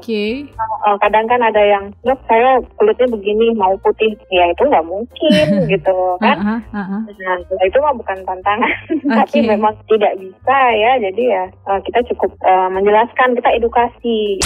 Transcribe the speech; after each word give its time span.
Oke. 0.00 0.48
Uh, 0.56 0.96
kadang 0.96 1.28
kan 1.28 1.40
ada 1.44 1.60
yang, 1.60 1.84
dok 2.00 2.16
saya 2.24 2.56
kulitnya 2.80 3.12
begini 3.12 3.52
mau 3.52 3.76
putih, 3.84 4.16
ya 4.32 4.48
itu 4.48 4.64
nggak 4.64 4.88
mungkin 4.88 5.46
gitu 5.76 5.96
kan. 6.24 6.36
Uh-huh, 6.40 6.60
uh-huh. 6.72 7.00
Nah, 7.04 7.64
itu 7.68 7.78
mah 7.84 7.94
bukan 7.94 8.18
tantangan, 8.24 8.72
tapi 9.20 9.38
Oke. 9.44 9.48
memang 9.52 9.76
tidak 9.92 10.16
bisa 10.16 10.58
ya. 10.72 10.92
Jadi 11.04 11.22
ya 11.28 11.44
uh, 11.68 11.80
kita 11.84 12.00
cukup 12.08 12.32
uh, 12.48 12.72
menjelaskan, 12.72 13.36
kita 13.36 13.50
edukasi. 13.52 14.40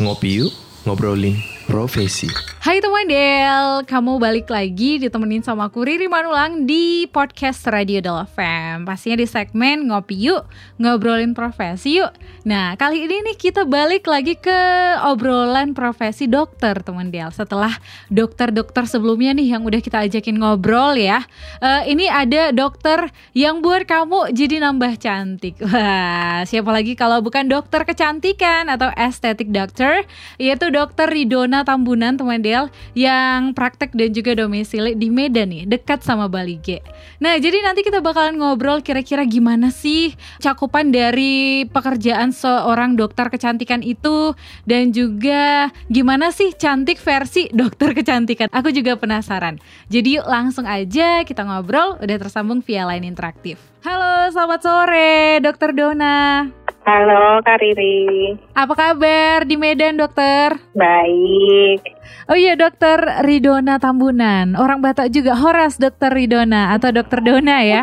Ngopi 0.00 0.42
yuk, 0.42 0.52
ngobrolin 0.88 1.51
profesi. 1.64 2.26
Hai 2.62 2.78
teman 2.78 3.06
Del, 3.06 3.82
kamu 3.86 4.22
balik 4.22 4.50
lagi 4.50 4.98
ditemenin 5.02 5.42
sama 5.42 5.66
aku 5.70 5.82
Riri 5.82 6.06
Manulang 6.06 6.62
di 6.62 7.10
podcast 7.10 7.66
Radio 7.66 7.98
Del 7.98 8.22
FM 8.22 8.86
Pastinya 8.86 9.18
di 9.18 9.26
segmen 9.26 9.90
Ngopi 9.90 10.14
Yuk, 10.30 10.46
ngobrolin 10.78 11.34
profesi 11.34 11.98
yuk. 11.98 12.10
Nah 12.46 12.74
kali 12.78 13.06
ini 13.06 13.22
nih 13.26 13.36
kita 13.38 13.66
balik 13.66 14.06
lagi 14.06 14.38
ke 14.38 14.60
obrolan 15.06 15.74
profesi 15.74 16.26
dokter 16.26 16.82
teman 16.82 17.14
Del. 17.14 17.30
Setelah 17.34 17.74
dokter-dokter 18.08 18.86
sebelumnya 18.86 19.36
nih 19.36 19.58
yang 19.58 19.62
udah 19.62 19.80
kita 19.82 20.06
ajakin 20.06 20.40
ngobrol 20.40 20.96
ya. 20.98 21.22
Eh, 21.62 21.92
Ini 21.92 22.08
ada 22.08 22.42
dokter 22.56 23.12
yang 23.36 23.60
buat 23.60 23.84
kamu 23.84 24.32
jadi 24.32 24.62
nambah 24.64 24.96
cantik. 24.96 25.60
Wah 25.66 26.46
siapa 26.48 26.70
lagi 26.72 26.96
kalau 26.96 27.20
bukan 27.20 27.46
dokter 27.50 27.84
kecantikan 27.84 28.70
atau 28.70 28.88
estetik 28.96 29.52
doctor 29.52 30.06
Yaitu 30.40 30.72
dokter 30.72 31.10
Ridona 31.10 31.51
Tambunan 31.60 32.16
teman 32.16 32.40
Del 32.40 32.72
yang 32.96 33.52
praktek 33.52 33.92
dan 33.92 34.08
juga 34.16 34.32
domisili 34.32 34.96
di 34.96 35.12
Medan 35.12 35.52
nih, 35.52 35.68
dekat 35.68 36.00
sama 36.00 36.24
Bali 36.32 36.56
G. 36.64 36.80
Nah, 37.20 37.36
jadi 37.36 37.60
nanti 37.60 37.84
kita 37.84 38.00
bakalan 38.00 38.40
ngobrol 38.40 38.80
kira-kira 38.80 39.28
gimana 39.28 39.68
sih 39.68 40.16
cakupan 40.40 40.88
dari 40.88 41.68
pekerjaan 41.68 42.32
seorang 42.32 42.96
dokter 42.96 43.28
kecantikan 43.28 43.84
itu 43.84 44.32
dan 44.64 44.96
juga 44.96 45.68
gimana 45.92 46.32
sih 46.32 46.56
cantik 46.56 46.96
versi 46.96 47.52
dokter 47.52 47.92
kecantikan. 47.92 48.48
Aku 48.48 48.72
juga 48.72 48.96
penasaran. 48.96 49.60
Jadi 49.92 50.16
langsung 50.24 50.64
aja 50.64 51.20
kita 51.28 51.44
ngobrol, 51.44 52.00
udah 52.00 52.16
tersambung 52.16 52.64
via 52.64 52.88
line 52.88 53.04
interaktif. 53.04 53.60
Halo, 53.82 54.30
selamat 54.30 54.60
sore, 54.62 55.42
Dokter 55.42 55.74
Dona. 55.74 56.46
Halo 56.82 57.38
Kak 57.40 57.62
Riri, 57.62 58.34
Apa 58.58 58.74
kabar 58.74 59.46
di 59.46 59.54
Medan, 59.54 59.94
Dokter? 59.94 60.58
baik. 60.74 61.78
Oh 62.26 62.34
iya 62.34 62.54
dokter 62.54 62.98
Ridona 63.22 63.78
Tambunan 63.78 64.54
Orang 64.54 64.78
Batak 64.78 65.10
juga 65.10 65.34
Horas 65.34 65.74
dokter 65.74 66.06
Ridona 66.08 66.70
Atau 66.70 66.94
dokter 66.94 67.18
Dona 67.18 67.62
ya 67.62 67.82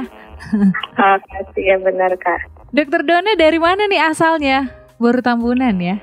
Oh, 0.99 1.15
kasih 1.21 1.63
ya 1.65 1.77
benar 1.77 2.11
Kak. 2.15 2.39
Dokter 2.71 3.03
Dona 3.03 3.35
dari 3.35 3.59
mana 3.59 3.83
nih 3.85 3.99
asalnya? 4.01 4.71
Baru 4.95 5.19
Tambunan 5.19 5.75
ya? 5.75 5.99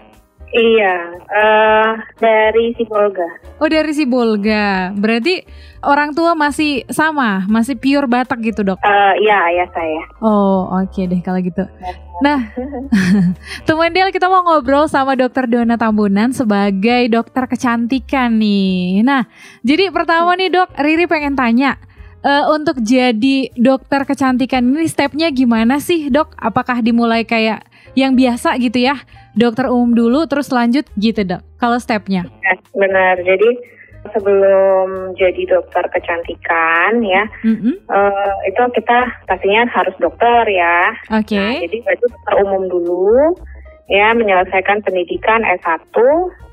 Iya, 0.47 0.94
eh 1.27 1.91
dari 2.17 2.72
Sibolga. 2.78 3.28
Oh 3.58 3.69
dari 3.69 3.92
Sibolga 3.92 4.92
Berarti 4.94 5.42
orang 5.83 6.12
tua 6.12 6.33
masih 6.33 6.86
sama 6.89 7.44
Masih 7.44 7.77
pure 7.77 8.06
Batak 8.06 8.41
gitu 8.41 8.61
dok? 8.62 8.78
Eh 8.80 9.14
iya, 9.20 9.36
ayah 9.52 9.69
saya. 9.72 10.02
Oh 10.20 10.69
oke 10.72 11.00
deh 11.02 11.20
kalau 11.20 11.41
gitu 11.41 11.64
Nah 12.25 12.53
teman 13.69 13.92
Del 13.92 14.09
kita 14.09 14.33
mau 14.33 14.41
ngobrol 14.41 14.89
sama 14.89 15.12
dokter 15.12 15.45
Dona 15.45 15.77
Tambunan 15.77 16.33
Sebagai 16.33 17.12
dokter 17.12 17.45
kecantikan 17.45 18.41
nih 18.41 19.05
Nah 19.05 19.28
jadi 19.61 19.92
pertama 19.92 20.33
nih 20.33 20.48
dok 20.48 20.73
Riri 20.81 21.05
pengen 21.05 21.36
tanya 21.36 21.77
eh, 22.25 22.45
Untuk 22.48 22.81
jadi 22.81 23.53
dokter 23.53 24.08
kecantikan 24.08 24.64
ini 24.64 24.89
stepnya 24.89 25.28
gimana 25.28 25.77
sih 25.77 26.08
dok? 26.08 26.33
Apakah 26.41 26.81
dimulai 26.81 27.28
kayak 27.28 27.69
yang 27.92 28.17
biasa 28.17 28.56
gitu 28.64 28.80
ya 28.80 28.97
Dokter 29.36 29.69
umum 29.69 29.92
dulu 29.92 30.25
terus 30.25 30.48
lanjut 30.48 30.89
gitu 30.97 31.20
dok 31.20 31.45
Kalau 31.61 31.77
stepnya 31.77 32.25
Ya, 32.41 32.55
benar. 32.73 33.20
Jadi 33.20 33.76
sebelum 34.15 35.14
jadi 35.19 35.42
dokter 35.48 35.85
kecantikan 35.91 37.03
ya, 37.03 37.25
Mm-mm. 37.42 37.75
eh, 37.79 38.33
itu 38.51 38.63
kita 38.77 38.98
pastinya 39.27 39.67
harus 39.73 39.95
dokter 39.98 40.45
ya. 40.51 40.92
Oke 41.11 41.39
Nah, 41.39 41.63
jadi 41.63 41.77
itu 41.83 42.07
dokter 42.11 42.35
umum 42.42 42.63
dulu 42.70 43.35
ya 43.86 44.11
menyelesaikan 44.14 44.83
pendidikan 44.83 45.42
S1 45.63 45.95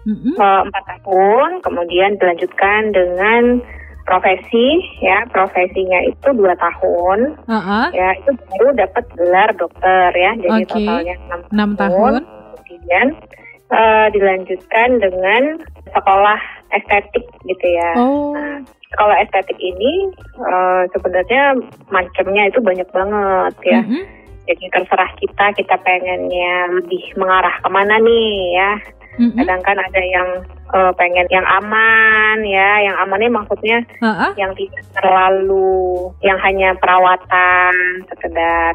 Mm-mm. 0.05 0.33
eh, 0.37 0.61
empat 0.69 0.83
tahun, 0.89 1.61
kemudian 1.61 2.17
dilanjutkan 2.17 2.93
dengan 2.93 3.61
profesi 4.03 4.83
ya 4.99 5.23
profesinya 5.31 5.99
itu 6.03 6.35
dua 6.35 6.53
tahun 6.59 7.39
Uh-uh. 7.47 7.87
ya 7.95 8.11
itu 8.19 8.31
baru 8.35 8.75
dapat 8.75 9.03
gelar 9.15 9.49
dokter 9.55 10.09
ya 10.11 10.31
jadi 10.43 10.61
Oke. 10.63 10.71
totalnya 10.75 11.15
enam 11.27 11.41
enam 11.55 11.69
tahun 11.79 12.13
kemudian 12.59 13.07
eh, 13.71 14.07
dilanjutkan 14.11 14.89
dengan 14.99 15.43
sekolah 15.93 16.39
estetik 16.75 17.25
gitu 17.45 17.67
ya. 17.69 17.89
Oh 17.97 18.33
Nah, 18.33 18.59
sekolah 18.93 19.17
estetik 19.25 19.57
ini 19.57 20.09
eh, 20.37 20.83
sebenarnya 20.93 21.57
macamnya 21.89 22.43
itu 22.49 22.59
banyak 22.61 22.89
banget 22.93 23.53
ya. 23.65 23.81
Mm-mm. 23.81 24.03
Jadi 24.43 24.65
terserah 24.75 25.11
kita, 25.23 25.45
kita 25.55 25.75
pengennya 25.87 26.75
lebih 26.75 27.03
mengarah 27.15 27.55
ke 27.63 27.69
mana 27.71 27.95
nih 28.03 28.59
ya. 28.59 28.71
Mm-mm. 29.19 29.37
Kadang 29.37 29.61
kan 29.61 29.77
ada 29.77 30.01
yang 30.01 30.29
eh, 30.73 30.91
pengen 30.97 31.27
yang 31.29 31.45
aman 31.45 32.37
ya, 32.45 32.71
yang 32.89 32.95
amannya 33.01 33.29
maksudnya 33.29 33.85
Uh-uh. 34.01 34.31
yang 34.37 34.51
tidak 34.57 34.85
terlalu, 34.97 36.09
yang 36.25 36.37
hanya 36.41 36.73
perawatan, 36.81 37.73
sekedar 38.09 38.73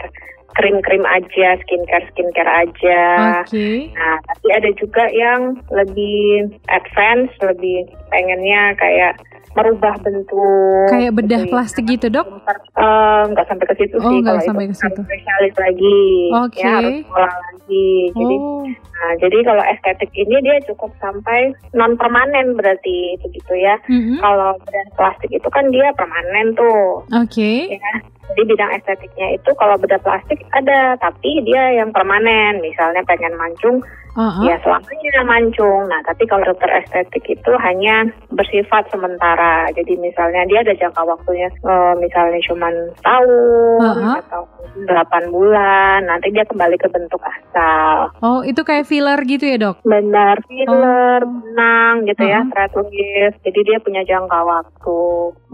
krim-krim 0.59 1.07
aja, 1.07 1.55
skincare 1.63 2.07
skincare 2.11 2.51
aja. 2.67 3.03
Oke 3.47 3.95
Nah, 3.95 4.17
tapi 4.27 4.49
ada 4.51 4.71
juga 4.75 5.07
yang 5.15 5.55
lebih 5.71 6.51
advance, 6.67 7.31
lebih 7.43 7.87
pengennya 8.11 8.75
kayak 8.75 9.15
merubah 9.53 9.95
bentuk. 10.01 10.87
Kayak 10.89 11.13
bedah 11.15 11.41
gitu 11.41 11.47
ya. 11.47 11.53
plastik 11.53 11.85
gitu 11.85 12.07
dok? 12.09 12.27
Eh, 12.75 13.23
nggak 13.29 13.47
sampai 13.47 13.67
ke 13.67 13.75
situ 13.77 13.97
Oh, 13.97 14.09
sih. 14.09 14.19
Kalau 14.21 14.41
sampai 14.43 14.65
itu 14.65 14.73
ke 14.73 14.81
situ. 14.81 15.01
spesialis 15.03 15.55
lagi. 15.57 16.01
Oke. 16.37 16.59
Ya, 16.59 16.71
harus 16.75 16.95
sekolah 17.01 17.33
lagi. 17.33 17.89
Jadi, 18.11 18.35
Oh, 18.39 18.63
nah, 18.67 19.13
jadi 19.19 19.39
kalau 19.43 19.65
estetik 19.67 20.11
ini 20.15 20.37
dia 20.41 20.57
cukup 20.65 20.91
sampai 20.97 21.41
non 21.73 21.93
permanen 21.95 22.53
berarti 22.55 22.97
begitu 23.21 23.53
ya. 23.55 23.77
mm-mm. 23.87 24.19
Kalau 24.19 24.57
bedah 24.59 24.87
plastik 24.95 25.31
itu 25.31 25.49
kan 25.49 25.65
dia 25.69 25.89
permanen 25.93 26.53
tuh. 26.53 27.05
oke. 27.07 27.53
Ya. 27.69 27.93
Jadi 28.29 28.45
bidang 28.45 28.71
estetiknya 28.71 29.29
itu 29.35 29.51
kalau 29.57 29.75
bedah 29.75 29.97
plastik 29.99 30.37
ada, 30.53 31.01
tapi 31.01 31.41
dia 31.43 31.73
yang 31.75 31.89
permanen. 31.89 32.61
Misalnya 32.61 33.01
pengen 33.03 33.33
mancung, 33.35 33.81
Uh-uh. 34.19 34.43
ya 34.43 34.59
selamanya 34.67 35.23
mancung. 35.23 35.87
Nah, 35.87 36.03
tapi 36.03 36.27
kalau 36.27 36.43
dokter 36.43 36.67
estetik 36.83 37.23
itu 37.23 37.53
hanya 37.63 38.03
bersifat 38.35 38.91
sementara. 38.91 39.71
Jadi 39.79 39.95
misalnya 39.95 40.43
dia 40.51 40.67
ada 40.67 40.75
jangka 40.75 41.03
waktunya, 41.07 41.47
eh, 41.47 41.95
misalnya 42.03 42.41
cuma 42.51 42.67
tahun 42.99 43.79
Uh-uh. 43.79 44.19
atau 44.27 44.43
8 44.91 45.31
bulan. 45.31 46.03
Nanti 46.11 46.35
dia 46.35 46.43
kembali 46.43 46.77
ke 46.83 46.91
bentuk 46.91 47.23
asal. 47.23 48.11
Oh, 48.19 48.43
itu 48.43 48.59
kayak 48.67 48.91
filler 48.91 49.23
gitu 49.23 49.47
ya 49.47 49.57
dok? 49.59 49.87
Benar, 49.87 50.43
filler, 50.51 51.23
Oh. 51.23 51.31
benang 51.39 51.95
gitu 52.07 52.23
ya, 52.27 52.43
Uh-uh. 52.43 52.51
thread. 52.75 53.33
Jadi 53.47 53.61
dia 53.63 53.79
punya 53.79 54.03
jangka 54.03 54.41
waktu. 54.43 55.01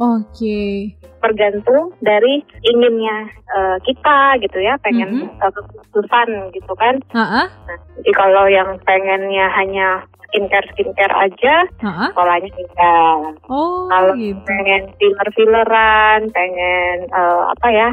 Oke. 0.00 0.64
Tergantung 1.24 1.96
dari 2.04 2.44
inginnya 2.60 3.32
eh, 3.48 3.76
kita 3.80 4.36
gitu 4.44 4.60
ya, 4.60 4.76
pengen 4.84 5.24
Mhm. 5.24 5.40
eh, 5.40 6.44
gitu 6.52 6.72
kan. 6.76 7.00
Uh-uh. 7.16 7.46
Nah, 7.48 7.78
jadi 7.96 8.10
kalau 8.12 8.44
yang 8.44 8.76
pengennya 8.84 9.48
hanya 9.56 10.04
skincare 10.28 10.68
skincare 10.76 11.14
aja, 11.16 11.64
Uh-uh. 11.80 12.12
sekolahnya 12.12 12.50
enggak. 12.52 13.40
Oh, 13.48 13.88
Kalau 13.88 14.12
gitu. 14.20 14.36
pengen 14.44 14.92
filler 15.00 15.28
filleran, 15.32 16.20
pengen 16.28 16.96
eh, 17.08 17.42
apa 17.56 17.68
ya, 17.72 17.88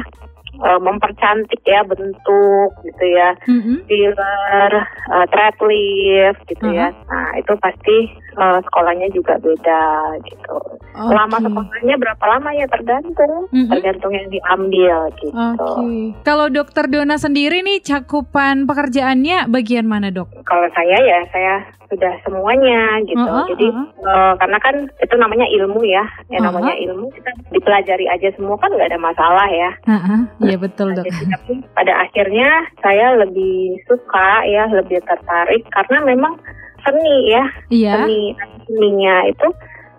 eh, 0.60 0.80
mempercantik 0.82 1.62
ya 1.64 1.80
bentuk 1.88 2.70
gitu 2.84 3.04
ya, 3.16 3.32
Mm-mm. 3.48 3.80
filler, 3.88 4.72
eh, 5.08 5.26
thread 5.32 5.56
lift 5.64 6.40
gitu 6.52 6.66
ya. 6.68 6.92
Nah 7.08 7.26
itu 7.40 7.52
pasti 7.56 8.12
eh, 8.32 8.58
sekolahnya 8.64 9.08
juga 9.12 9.36
beda 9.38 9.82
gitu. 10.24 10.56
Lama 10.92 11.36
Oke. 11.36 11.44
sekolahnya 11.48 11.94
berapa 11.96 12.24
lama 12.28 12.50
ya 12.52 12.66
tergantung, 12.68 13.48
Mhm. 13.48 13.70
tergantung 13.70 14.12
yang 14.12 14.28
diambil 14.28 14.96
gitu. 15.16 15.32
Oke. 15.32 15.88
Kalau 16.22 16.46
dokter 16.48 16.84
Dona 16.86 17.16
sendiri 17.16 17.60
nih 17.60 17.80
cakupan 17.80 18.64
pekerjaannya 18.64 19.48
bagian 19.48 19.88
mana 19.88 20.12
dok? 20.12 20.28
Kalau 20.44 20.68
saya 20.72 20.96
ya 21.00 21.18
saya 21.32 21.54
sudah 21.92 22.12
semuanya 22.24 23.04
gitu. 23.04 23.20
Uh-uh, 23.20 23.44
Jadi 23.52 23.68
eh, 24.00 24.32
karena 24.40 24.58
kan 24.64 24.74
itu 24.96 25.14
namanya 25.20 25.44
ilmu 25.44 25.84
ya, 25.84 26.00
ya 26.32 26.40
Uh-uh. 26.40 26.48
namanya 26.48 26.72
ilmu 26.80 27.12
kita 27.12 27.30
dipelajari 27.52 28.08
aja 28.08 28.32
semua 28.32 28.56
kan 28.56 28.72
nggak 28.72 28.88
ada 28.88 29.00
masalah 29.00 29.48
ya. 29.52 29.70
Uh-uh. 29.84 30.20
Iya 30.40 30.56
betul 30.56 30.96
dok. 30.96 31.04
Jadi 31.04 31.24
tapi 31.28 31.52
pada 31.76 31.92
akhirnya 32.00 32.48
saya 32.80 33.12
lebih 33.20 33.76
suka 33.84 34.44
ya, 34.48 34.72
lebih 34.72 35.04
tertarik 35.04 35.68
karena 35.68 35.98
memang 36.08 36.40
seni 36.82 37.16
ya, 37.30 37.44
Iya. 37.68 37.92
seni 38.04 38.20
seninya 38.66 39.16
itu 39.26 39.48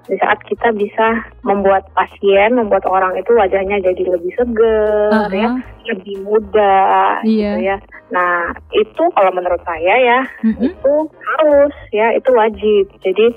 di 0.04 0.20
saat 0.20 0.36
kita 0.44 0.76
bisa 0.76 1.24
membuat 1.48 1.88
pasien, 1.96 2.60
membuat 2.60 2.84
orang 2.84 3.16
itu 3.16 3.32
wajahnya 3.32 3.80
jadi 3.80 4.04
lebih 4.12 4.36
seger, 4.36 5.08
Uh-uh. 5.16 5.32
ya, 5.32 5.50
lebih 5.88 6.16
muda, 6.28 7.24
Iya. 7.24 7.56
gitu 7.56 7.60
ya. 7.72 7.78
Nah 8.12 8.52
itu 8.76 9.04
kalau 9.16 9.32
menurut 9.32 9.64
saya 9.64 9.96
ya 9.96 10.20
Mm-mm. 10.44 10.60
itu 10.60 10.94
harus 11.08 11.76
ya 11.96 12.12
itu 12.12 12.30
wajib. 12.36 12.86
Jadi 13.00 13.32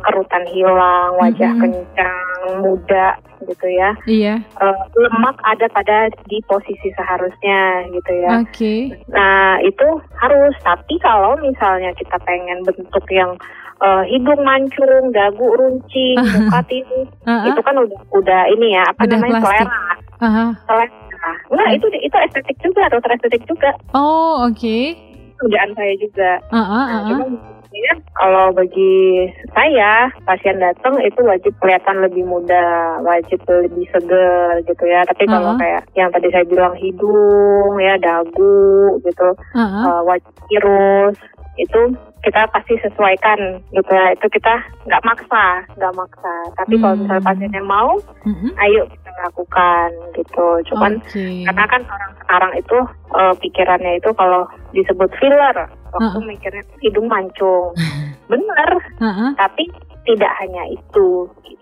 kerutan 0.00 0.44
hilang, 0.48 1.10
wajah 1.18 1.50
Mm-mm. 1.54 1.62
kencang, 1.62 2.26
muda 2.62 3.08
gitu 3.38 3.66
ya. 3.70 3.90
Iya. 4.04 4.34
Eh, 4.42 4.76
lemak 4.98 5.36
ada 5.42 5.66
pada 5.70 6.10
di 6.26 6.42
posisi 6.44 6.90
seharusnya 6.92 7.86
gitu 7.90 8.12
ya. 8.18 8.30
Oke. 8.42 8.74
Nah 9.08 9.58
itu 9.62 9.86
harus. 10.18 10.54
Tapi 10.60 10.94
kalau 11.00 11.38
misalnya 11.38 11.94
kita 11.94 12.18
pengen 12.22 12.62
bentuk 12.66 13.06
yang 13.10 13.34
eh, 13.78 14.02
hidung 14.10 14.42
mancung, 14.42 15.10
dagu 15.10 15.46
runcing, 15.54 16.18
muka 16.44 16.60
tirus, 16.66 17.08
Uh-uh. 17.24 17.46
itu 17.46 17.60
kan 17.62 17.74
udah 17.78 18.00
udah 18.12 18.42
ini 18.50 18.74
ya 18.74 18.82
apa 18.86 19.06
Udah 19.06 19.16
namanya 19.18 19.40
plastik. 19.40 19.66
selera, 19.66 19.82
Aha. 20.26 20.44
selera. 20.66 21.32
Nah 21.50 21.68
itu 21.74 21.86
itu 21.94 22.16
estetik 22.22 22.56
juga, 22.62 22.90
dokter 22.90 23.10
estetik 23.14 23.42
juga. 23.46 23.70
Oh, 23.94 24.46
oke. 24.46 25.07
Kerjaan 25.38 25.70
saya 25.78 25.94
juga. 26.02 26.30
Uh-uh, 26.50 26.66
Nah, 26.88 26.98
uh-uh. 26.98 27.08
cuma 27.14 27.24
ya, 27.68 27.94
kalau 28.18 28.50
bagi 28.50 29.28
saya 29.54 30.10
pasien 30.26 30.58
datang 30.58 30.98
itu 31.04 31.20
wajib 31.22 31.54
kelihatan 31.62 32.02
lebih 32.02 32.26
muda, 32.26 32.98
wajib 33.06 33.38
lebih 33.46 33.86
seger 33.94 34.58
gitu 34.66 34.84
ya. 34.88 35.06
Tapi 35.06 35.30
kalau 35.30 35.54
Uh-uh. 35.54 35.60
kayak 35.62 35.82
yang 35.94 36.10
tadi 36.10 36.28
saya 36.34 36.42
bilang 36.48 36.74
hidung, 36.74 37.78
ya 37.78 37.94
dagu 38.02 38.98
gitu, 39.06 39.28
Uh-uh. 39.54 39.84
uh, 39.86 40.00
wajah 40.02 40.32
tirus 40.50 41.18
itu 41.58 41.80
kita 42.18 42.46
pasti 42.50 42.74
sesuaikan 42.78 43.62
gitu 43.70 43.90
ya. 43.90 44.14
Itu 44.14 44.26
kita 44.30 44.54
nggak 44.86 45.04
maksa, 45.06 45.62
nggak 45.74 45.94
maksa. 45.94 46.34
Tapi 46.54 46.74
kalau 46.78 46.94
Hmm. 46.94 47.02
misalnya 47.06 47.24
pasiennya 47.26 47.62
mau, 47.62 47.90
Mm-mm. 48.26 48.50
ayo 48.58 48.82
kita 48.90 49.10
lakukan 49.22 49.88
gitu. 50.14 50.46
Cuman 50.70 50.92
Oke. 51.02 51.46
karena 51.46 51.64
kan 51.66 51.82
orang 51.86 52.12
sekarang 52.22 52.52
itu 52.54 52.78
eh, 53.14 53.34
pikirannya 53.38 53.92
itu 53.98 54.10
kalau 54.14 54.46
disebut 54.70 55.10
filler, 55.18 55.56
waktu 55.94 56.18
Uh-uh. 56.18 56.26
mikirnya 56.26 56.62
hidung 56.82 57.06
mancung. 57.06 57.74
Bener, 58.30 58.70
Uh-uh. 59.00 59.30
tapi 59.34 59.66
tidak 60.04 60.32
hanya 60.40 60.62
itu 60.72 61.26
gitu. 61.44 61.57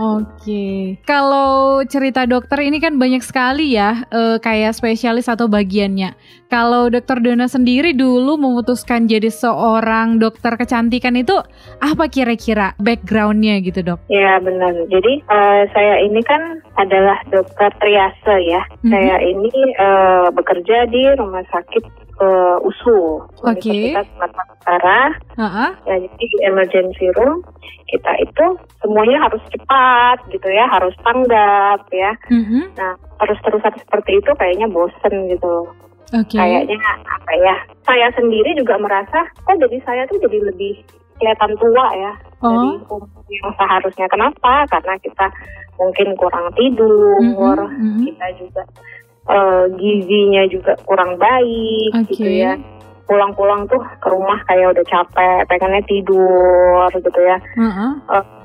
Oke, 0.00 1.02
kalau 1.02 1.82
cerita 1.82 2.22
dokter 2.22 2.62
ini 2.62 2.78
kan 2.78 2.94
banyak 2.94 3.26
sekali 3.26 3.74
ya, 3.74 4.06
eh, 4.14 4.38
kayak 4.38 4.78
spesialis 4.78 5.26
atau 5.26 5.50
bagiannya. 5.50 6.14
Kalau 6.46 6.86
dokter 6.86 7.18
Dona 7.18 7.50
sendiri 7.50 7.94
dulu 7.94 8.38
memutuskan 8.38 9.10
jadi 9.10 9.30
seorang 9.30 10.22
dokter 10.22 10.54
kecantikan 10.54 11.18
itu 11.18 11.34
apa 11.82 12.06
kira-kira 12.06 12.78
backgroundnya 12.78 13.58
gitu 13.66 13.82
dok? 13.82 13.98
Ya 14.06 14.38
benar. 14.38 14.74
Jadi 14.86 15.26
eh, 15.26 15.62
saya 15.74 15.94
ini 16.06 16.22
kan 16.22 16.62
adalah 16.78 17.18
dokter 17.26 17.74
triase 17.82 18.34
ya. 18.46 18.62
Mhm. 18.86 18.90
Saya 18.94 19.16
ini 19.26 19.50
eh, 19.74 20.26
bekerja 20.30 20.86
di 20.86 21.02
rumah 21.18 21.42
sakit 21.50 22.09
eh, 22.20 22.56
USU. 22.62 23.24
Universitas 23.42 24.06
Sumatera 24.12 24.44
Utara. 24.52 25.00
Heeh. 25.40 25.68
Ya, 25.88 25.94
jadi 26.04 26.16
di 26.20 26.38
emergency 26.44 27.06
room 27.16 27.40
kita 27.88 28.12
itu 28.22 28.44
semuanya 28.78 29.26
harus 29.26 29.42
cepat 29.50 30.22
gitu 30.30 30.46
ya, 30.46 30.68
harus 30.70 30.94
tanggap 31.02 31.80
ya. 31.90 32.12
Mhm. 32.30 32.76
Nah 32.78 32.94
terus-terusan 33.18 33.74
seperti 33.80 34.20
itu 34.20 34.30
kayaknya 34.36 34.70
bosen 34.70 35.14
gitu. 35.26 35.66
Oke. 36.10 36.38
Kayaknya 36.38 36.78
apa 37.06 37.32
ya? 37.38 37.54
Saya 37.86 38.10
sendiri 38.14 38.54
juga 38.58 38.78
merasa, 38.78 39.26
kok 39.46 39.56
jadi 39.58 39.78
saya 39.86 40.02
tuh 40.10 40.18
jadi 40.22 40.38
lebih 40.42 40.82
kelihatan 41.18 41.52
tua 41.60 41.86
ya 41.94 42.12
dari 42.40 42.70
Oh. 42.88 42.96
umur 42.96 43.24
yang 43.28 43.52
seharusnya. 43.54 44.06
Kenapa? 44.08 44.64
Karena 44.72 44.96
kita 44.98 45.26
mungkin 45.76 46.08
kurang 46.16 46.48
tidur, 46.56 47.20
Mhm, 47.20 47.76
mhm. 47.76 48.04
kita 48.08 48.26
juga 48.36 48.62
eh, 49.30 49.64
gizinya 49.74 50.42
juga 50.46 50.74
kurang 50.82 51.14
baik 51.16 51.90
Oke. 51.96 52.12
gitu 52.12 52.28
ya. 52.28 52.58
Pulang-pulang 53.06 53.66
tuh 53.66 53.82
ke 53.98 54.06
rumah 54.06 54.38
kayak 54.46 54.70
udah 54.70 54.86
capek, 54.86 55.42
pengennya 55.46 55.82
tidur 55.86 56.86
gitu 56.92 57.20
ya. 57.20 57.38
Heeh. 57.56 57.90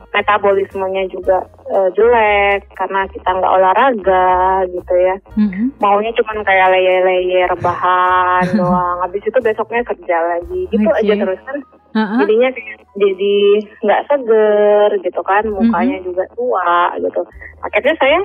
Metabolismenya 0.09 1.11
juga 1.11 1.43
eh, 1.67 1.89
jelek 1.91 2.71
karena 2.73 3.03
kita 3.11 3.29
nggak 3.29 3.51
olahraga 3.51 4.29
gitu 4.71 4.93
ya. 4.95 5.15
Mhm. 5.35 5.75
Maunya 5.77 6.15
cuman 6.15 6.39
kayak 6.41 6.71
leye-leye 6.71 7.43
rebahan 7.45 8.47
doang. 8.57 9.03
Habis 9.03 9.27
itu 9.27 9.39
besoknya 9.43 9.83
kerja 9.83 10.17
lagi. 10.23 10.61
Gitu 10.71 10.87
Oke. 10.87 11.03
aja 11.03 11.13
terus 11.19 11.39
kan. 11.43 11.57
Heeh. 11.95 12.17
Jadinya 12.23 12.49
kayak 12.51 12.77
jadi 12.95 13.35
nggak 13.83 14.01
seger 14.07 14.89
gitu 15.03 15.21
kan. 15.21 15.43
Mukanya 15.45 15.99
Mm-hmm. 15.99 16.07
juga 16.07 16.23
tua 16.31 16.73
gitu. 16.95 17.21
Akhirnya 17.59 17.93
saya 17.99 18.19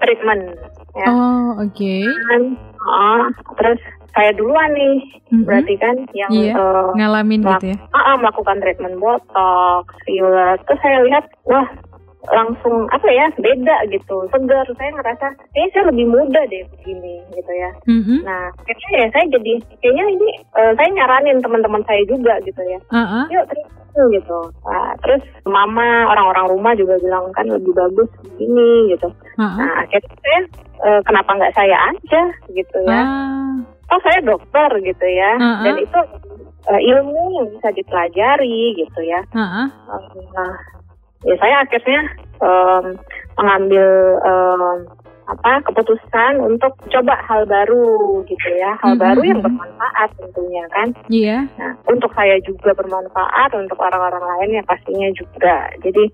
treatment 0.00 0.42
ya. 0.94 1.06
Oh, 1.08 1.60
oke. 1.60 1.94
Kan, 2.30 2.42
ah, 2.82 3.26
terus 3.56 3.80
saya 4.16 4.32
duluan 4.32 4.72
nih. 4.72 4.96
Mhm. 5.28 5.44
Berarti 5.44 5.74
kan 5.76 5.96
yang 6.16 6.30
Iya. 6.32 6.52
eh, 6.56 6.86
Ngalamin 6.96 7.40
gitu 7.44 7.66
ya? 7.72 7.76
ah, 7.92 8.12
ah, 8.12 8.16
melakukan 8.16 8.56
treatment 8.60 8.96
botox, 8.96 9.84
filler. 10.04 10.56
Terus 10.64 10.80
saya 10.80 10.98
lihat, 11.04 11.24
wah 11.44 11.68
langsung 12.28 12.90
apa 12.90 13.06
ya 13.06 13.26
beda 13.34 13.76
gitu 13.88 14.16
segar 14.28 14.66
saya 14.72 14.90
ngerasa 14.92 15.26
kayaknya 15.50 15.70
saya 15.72 15.84
lebih 15.90 16.06
muda 16.06 16.40
deh 16.46 16.62
begini 16.72 17.14
gitu 17.32 17.52
ya 17.52 17.70
Mhm. 17.86 18.16
nah 18.22 18.50
akhirnya 18.56 18.88
ya 18.96 19.06
saya 19.10 19.24
jadi 19.30 19.52
kayaknya 19.78 20.04
ini 20.10 20.28
eh, 20.52 20.72
saya 20.74 20.88
nyaranin 20.90 21.38
teman-teman 21.38 21.82
saya 21.84 22.02
juga 22.04 22.34
gitu 22.42 22.62
ya 22.62 22.78
Heeh. 22.90 23.24
yuk 23.30 23.44
treatment 23.46 24.08
gitu 24.12 24.38
nah, 24.62 24.92
terus 25.00 25.22
mama 25.44 25.86
orang-orang 26.08 26.46
rumah 26.50 26.72
juga 26.74 26.98
bilang 26.98 27.30
kan 27.32 27.46
lebih 27.46 27.72
bagus 27.72 28.08
begini 28.22 28.90
gitu 28.90 29.08
Heeh. 29.36 29.56
nah 29.56 29.72
akhirnya 29.80 30.12
saya 30.18 30.40
eh, 30.82 31.00
kenapa 31.02 31.30
nggak 31.32 31.54
saya 31.54 31.76
aja 31.88 32.22
gitu 32.50 32.78
ya 32.84 33.00
Ah. 33.00 33.54
oh 33.94 34.00
saya 34.02 34.18
dokter 34.20 34.70
gitu 34.82 35.06
ya 35.06 35.32
Uh-uh. 35.38 35.62
dan 35.62 35.74
itu 35.78 36.00
eh, 36.66 36.80
ilmu 36.90 37.22
yang 37.32 37.46
bisa 37.54 37.68
dipelajari 37.70 38.58
gitu 38.74 39.00
ya 39.00 39.22
Heeh. 39.30 39.66
nah 40.34 40.52
ya 41.24 41.34
saya 41.38 41.64
akhirnya 41.64 42.00
em, 42.42 42.84
mengambil 43.36 43.86
em, 44.20 44.62
apa 45.26 45.58
keputusan 45.66 46.38
untuk 46.38 46.70
coba 46.86 47.18
hal 47.26 47.42
baru 47.46 48.22
gitu 48.30 48.48
ya 48.54 48.78
hal 48.78 48.94
Mhm, 48.94 49.00
baru 49.02 49.20
yang 49.26 49.40
mhm. 49.42 49.46
bermanfaat 49.50 50.08
tentunya 50.14 50.64
kan 50.70 50.88
Iya. 51.10 51.38
nah 51.58 51.72
untuk 51.90 52.14
saya 52.14 52.38
juga 52.46 52.70
bermanfaat 52.72 53.50
untuk 53.54 53.74
orang-orang 53.80 54.22
lain 54.22 54.58
ya 54.58 54.62
pastinya 54.62 55.10
juga 55.10 55.66
jadi 55.82 56.04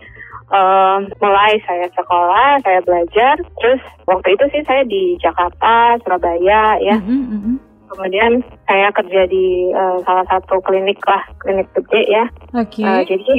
em, 0.49 1.01
mulai 1.21 1.61
saya 1.69 1.93
sekolah 1.93 2.65
saya 2.65 2.81
belajar 2.83 3.37
terus 3.61 3.81
waktu 4.09 4.33
itu 4.33 4.45
sih 4.49 4.63
saya 4.65 4.83
di 4.89 5.21
Jakarta 5.21 6.01
Surabaya 6.01 6.81
ya 6.81 6.97
Mhm, 6.97 7.21
mhm. 7.29 7.55
kemudian 7.93 8.41
saya 8.65 8.89
kerja 8.97 9.29
di 9.29 9.69
eh, 9.69 9.97
salah 10.09 10.25
satu 10.25 10.57
klinik 10.65 10.97
lah 11.05 11.21
klinik 11.37 11.69
gede 11.77 12.03
ya 12.09 12.25
Oke. 12.57 12.81
Eh, 12.81 13.03
jadi 13.05 13.35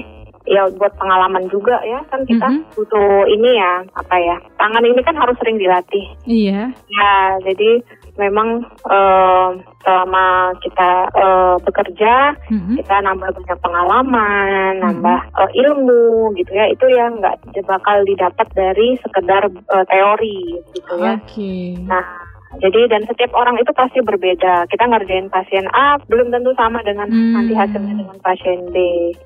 ya 0.45 0.67
buat 0.75 0.91
pengalaman 0.95 1.47
juga 1.47 1.79
ya 1.81 2.03
kan 2.07 2.23
kita 2.23 2.43
Mhm. 2.43 2.75
butuh 2.75 3.23
ini 3.27 3.55
ya 3.55 3.73
apa 3.95 4.15
ya 4.17 4.35
tangan 4.59 4.83
ini 4.83 4.99
kan 5.01 5.15
harus 5.15 5.39
sering 5.39 5.55
dilatih 5.55 6.03
Iya. 6.23 6.71
ya 6.71 7.13
jadi 7.41 7.79
memang 8.13 8.61
eh, 8.85 9.47
selama 9.81 10.25
kita 10.59 10.91
eh, 11.13 11.55
bekerja 11.63 12.13
Mhm. 12.51 12.75
kita 12.77 12.95
nambah 13.01 13.29
banyak 13.31 13.57
pengalaman 13.59 14.71
Mhm. 14.77 14.81
nambah 14.83 15.19
eh, 15.39 15.49
ilmu 15.63 16.03
gitu 16.35 16.51
ya 16.51 16.67
itu 16.67 16.85
yang 16.89 17.17
nggak 17.17 17.39
bakal 17.63 18.03
didapat 18.03 18.47
dari 18.53 18.99
sekedar 18.99 19.47
eh, 19.47 19.85
teori 19.87 20.59
gitu 20.71 20.93
ya 20.99 21.15
Oke. 21.15 21.79
Nah, 21.83 22.03
jadi 22.59 22.85
dan 22.87 23.01
setiap 23.05 23.33
orang 23.33 23.57
itu 23.57 23.71
pasti 23.71 23.99
berbeda. 23.99 24.67
Kita 24.67 24.85
ngerjain 24.85 25.29
pasien 25.29 25.65
A 25.71 25.97
belum 26.05 26.29
tentu 26.29 26.53
sama 26.53 26.83
dengan 26.83 27.09
Hmm. 27.09 27.33
nanti 27.33 27.53
hasilnya 27.53 27.95
dengan 27.95 28.17
pasien 28.19 28.59
B 28.69 28.77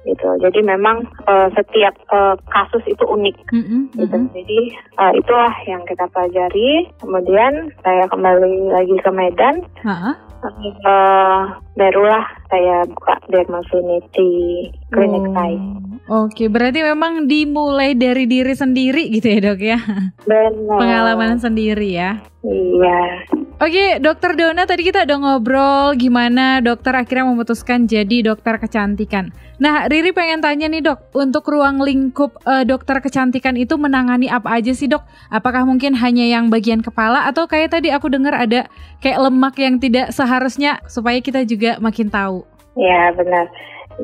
gitu. 0.03 0.29
Jadi 0.39 0.59
memang 0.61 1.03
eh, 1.25 1.49
setiap 1.51 1.95
eh, 2.07 2.35
kasus 2.47 2.83
itu 2.85 3.03
unik 3.03 3.37
Mhm, 3.51 3.79
gitu. 3.95 4.17
Jadi 4.31 4.59
eh, 4.73 5.13
itulah 5.15 5.53
yang 5.65 5.83
kita 5.83 6.05
pelajari. 6.07 6.87
Kemudian 6.99 7.73
saya 7.81 8.05
kembali 8.07 8.71
lagi 8.71 8.95
ke 8.97 9.11
Medan. 9.11 9.55
Heeh. 9.83 10.15
Eh, 10.47 11.43
barulah 11.73 12.25
saya 12.47 12.85
buka 12.85 13.17
Dermafinity 13.27 14.69
klinik 14.93 15.25
Oh, 15.25 15.33
saya. 15.33 15.59
Oke, 16.07 16.47
berarti 16.47 16.79
memang 16.87 17.27
dimulai 17.27 17.91
dari 17.91 18.23
diri 18.31 18.55
sendiri 18.55 19.11
gitu 19.11 19.27
ya 19.27 19.39
dok 19.43 19.59
ya, 19.59 19.79
Benar. 20.23 20.79
pengalaman 20.79 21.35
sendiri 21.35 21.99
ya. 21.99 22.23
Iya. 22.47 23.27
Oke, 23.59 23.99
dokter 23.99 24.37
Dona 24.39 24.63
tadi 24.63 24.87
kita 24.87 25.03
udah 25.03 25.17
ngobrol 25.19 25.99
gimana 25.99 26.63
dokter 26.63 26.95
akhirnya 26.95 27.27
memutuskan 27.27 27.91
jadi 27.91 28.23
dokter 28.23 28.55
kecantikan. 28.55 29.35
Nah, 29.59 29.89
Riri 29.89 30.13
pengen 30.13 30.39
tanya 30.39 30.69
nih 30.71 30.85
dok, 30.85 31.11
untuk 31.17 31.43
ruang 31.49 31.81
lingkup 31.83 32.39
eh, 32.45 32.63
dokter 32.63 33.01
kecantikan 33.03 33.57
itu 33.59 33.75
menangani 33.75 34.31
apa 34.31 34.61
aja 34.61 34.71
sih 34.71 34.87
dok? 34.87 35.03
Apakah 35.27 35.67
mungkin 35.67 35.97
hanya 35.97 36.23
yang 36.23 36.47
bagian 36.47 36.79
kepala 36.79 37.27
atau 37.27 37.49
kayak 37.49 37.75
tadi 37.75 37.91
aku 37.91 38.07
dengar 38.07 38.31
ada 38.31 38.69
kayak 39.03 39.27
lemak 39.27 39.59
yang 39.59 39.75
tidak 39.81 40.13
seharusnya 40.15 40.79
supaya 40.87 41.19
kita 41.19 41.43
juga 41.43 41.81
makin 41.83 42.07
tahu? 42.07 42.45
Ya 42.77 43.09
benar. 43.11 43.49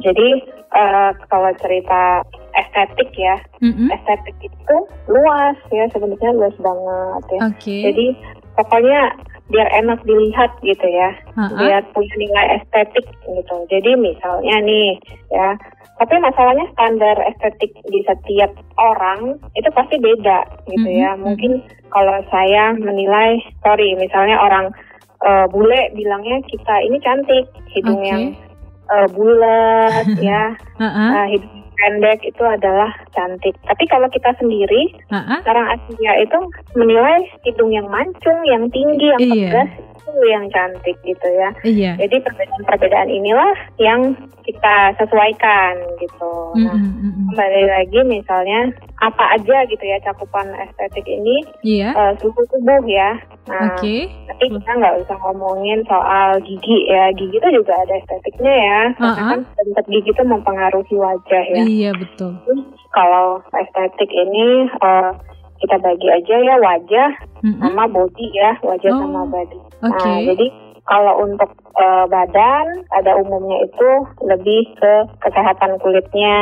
Jadi 0.01 0.41
eh, 0.73 1.09
kalau 1.29 1.51
cerita 1.61 2.21
estetik 2.53 3.09
ya. 3.17 3.37
Mm-mm. 3.61 3.89
Estetik 3.89 4.37
itu 4.41 4.77
luas 5.09 5.57
ya 5.73 5.85
sebenarnya 5.93 6.31
luas 6.37 6.55
banget 6.61 7.23
ya. 7.33 7.39
Oke. 7.49 7.77
Jadi 7.89 8.05
pokoknya 8.57 9.01
biar 9.51 9.67
enak 9.75 9.99
dilihat 10.07 10.55
gitu 10.63 10.87
ya, 10.87 11.11
Ha-ha. 11.35 11.51
biar 11.59 11.83
punya 11.91 12.15
nilai 12.15 12.45
estetik 12.61 13.05
gitu. 13.27 13.55
Jadi 13.67 13.91
misalnya 13.99 14.55
nih 14.63 14.95
ya, 15.29 15.59
tapi 15.99 16.15
masalahnya 16.17 16.65
standar 16.73 17.17
estetik 17.27 17.75
di 17.91 17.99
setiap 18.07 18.49
orang 18.79 19.37
itu 19.53 19.69
pasti 19.75 19.99
beda 19.99 20.47
gitu 20.71 20.89
ya. 20.89 21.13
Mhm, 21.13 21.21
Mungkin 21.27 21.51
kalau 21.91 22.17
saya 22.31 22.73
menilai, 22.79 23.43
sorry, 23.61 23.93
misalnya 23.99 24.39
orang 24.39 24.71
eh, 25.23 25.45
bule 25.51 25.91
bilangnya 25.95 26.39
kita 26.47 26.75
ini 26.83 26.97
cantik, 27.03 27.45
hidung 27.75 27.99
Oke. 28.01 28.09
yang 28.09 28.23
eh, 28.89 29.07
bulat 29.11 30.05
ya, 30.29 30.43
hidung 31.29 31.63
pendek 31.73 32.23
itu 32.23 32.43
adalah 32.45 32.91
cantik. 33.11 33.57
Tapi 33.65 33.83
kalau 33.89 34.07
kita 34.07 34.31
sendiri 34.37 34.93
Ha-ha. 35.11 35.41
orang 35.43 35.67
Asia 35.75 36.13
itu 36.21 36.39
menilai 36.77 37.19
hidung 37.43 37.73
yang 37.73 37.89
mancung, 37.89 38.39
yang 38.45 38.69
tinggi, 38.69 39.07
yang 39.09 39.19
Iya. 39.19 39.31
tegas 39.51 39.69
itu 40.03 40.27
yang 40.27 40.45
cantik 40.51 40.98
gitu 41.01 41.27
ya. 41.31 41.50
Iya. 41.63 41.91
Jadi 41.95 42.19
perbedaan-perbedaan 42.19 43.07
inilah 43.07 43.55
yang 43.79 44.13
kita 44.43 44.91
sesuaikan 45.00 45.79
gitu. 45.98 46.33
Nah, 46.60 46.75
Mm-mm, 46.75 47.00
mm-mm. 47.00 47.25
kembali 47.31 47.63
lagi 47.72 48.00
misalnya 48.03 48.60
apa 49.00 49.39
aja 49.39 49.63
gitu 49.65 49.79
ya 49.79 49.95
cakupan 50.03 50.51
estetik 50.60 51.07
ini 51.07 51.48
Iya. 51.63 51.95
eh, 51.95 52.12
suhu 52.19 52.36
tubuh 52.51 52.83
ya. 52.83 53.15
Nah, 53.48 53.72
Oke. 53.75 54.12
tapi 54.27 54.45
kita 54.51 54.72
nggak 54.75 54.95
usah 55.07 55.15
ngomongin 55.24 55.79
soal 55.88 56.36
gigi 56.43 56.91
ya. 56.91 57.07
Gigi 57.15 57.39
itu 57.39 57.50
juga 57.55 57.74
ada 57.79 57.95
estetiknya 57.95 58.53
ya. 58.53 58.79
Karena 59.00 59.15
Uh-uh. 59.15 59.29
kan 59.31 59.39
bentuk 59.55 59.86
gigi 59.88 60.12
itu 60.12 60.24
mempengaruhi 60.27 60.95
wajah 61.00 61.43
ya. 61.55 61.63
Iya 61.63 61.91
betul. 61.95 62.36
Kalau 62.91 63.39
estetik 63.55 64.12
ini 64.12 64.67
eh, 64.67 65.12
kita 65.63 65.79
bagi 65.79 66.07
aja 66.12 66.36
ya 66.43 66.55
wajah 66.60 67.10
Mm-mm. 67.39 67.60
sama 67.63 67.88
body 67.88 68.27
ya, 68.36 68.51
wajah 68.60 68.91
Oh, 68.91 69.00
sama 69.00 69.24
body. 69.31 69.55
Oke. 69.83 70.07
Nah, 70.07 70.19
jadi 70.31 70.47
kalau 70.83 71.13
untuk 71.23 71.47
eh, 71.73 72.05
badan 72.07 72.65
pada 72.87 73.11
umumnya 73.15 73.63
itu 73.63 73.89
lebih 74.23 74.67
ke 74.75 74.93
kesehatan 75.19 75.79
kulitnya 75.79 76.37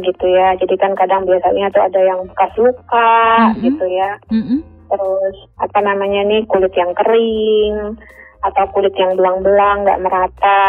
gitu 0.00 0.26
ya. 0.28 0.52
Jadi 0.56 0.74
kan 0.76 0.92
kadang 0.94 1.24
biasanya 1.24 1.72
tuh 1.72 1.82
ada 1.82 2.00
yang 2.00 2.20
bekas 2.28 2.52
luka 2.56 3.16
Mhm. 3.52 3.60
gitu 3.64 3.84
ya. 3.88 4.10
Mm-mm. 4.28 4.60
Terus 4.86 5.36
apa 5.58 5.78
namanya 5.82 6.22
nih 6.24 6.46
kulit 6.46 6.70
yang 6.72 6.92
kering 6.94 7.98
atau 8.44 8.64
kulit 8.70 8.94
yang 8.94 9.18
belang-belang 9.18 9.82
nggak 9.82 9.98
merata. 9.98 10.62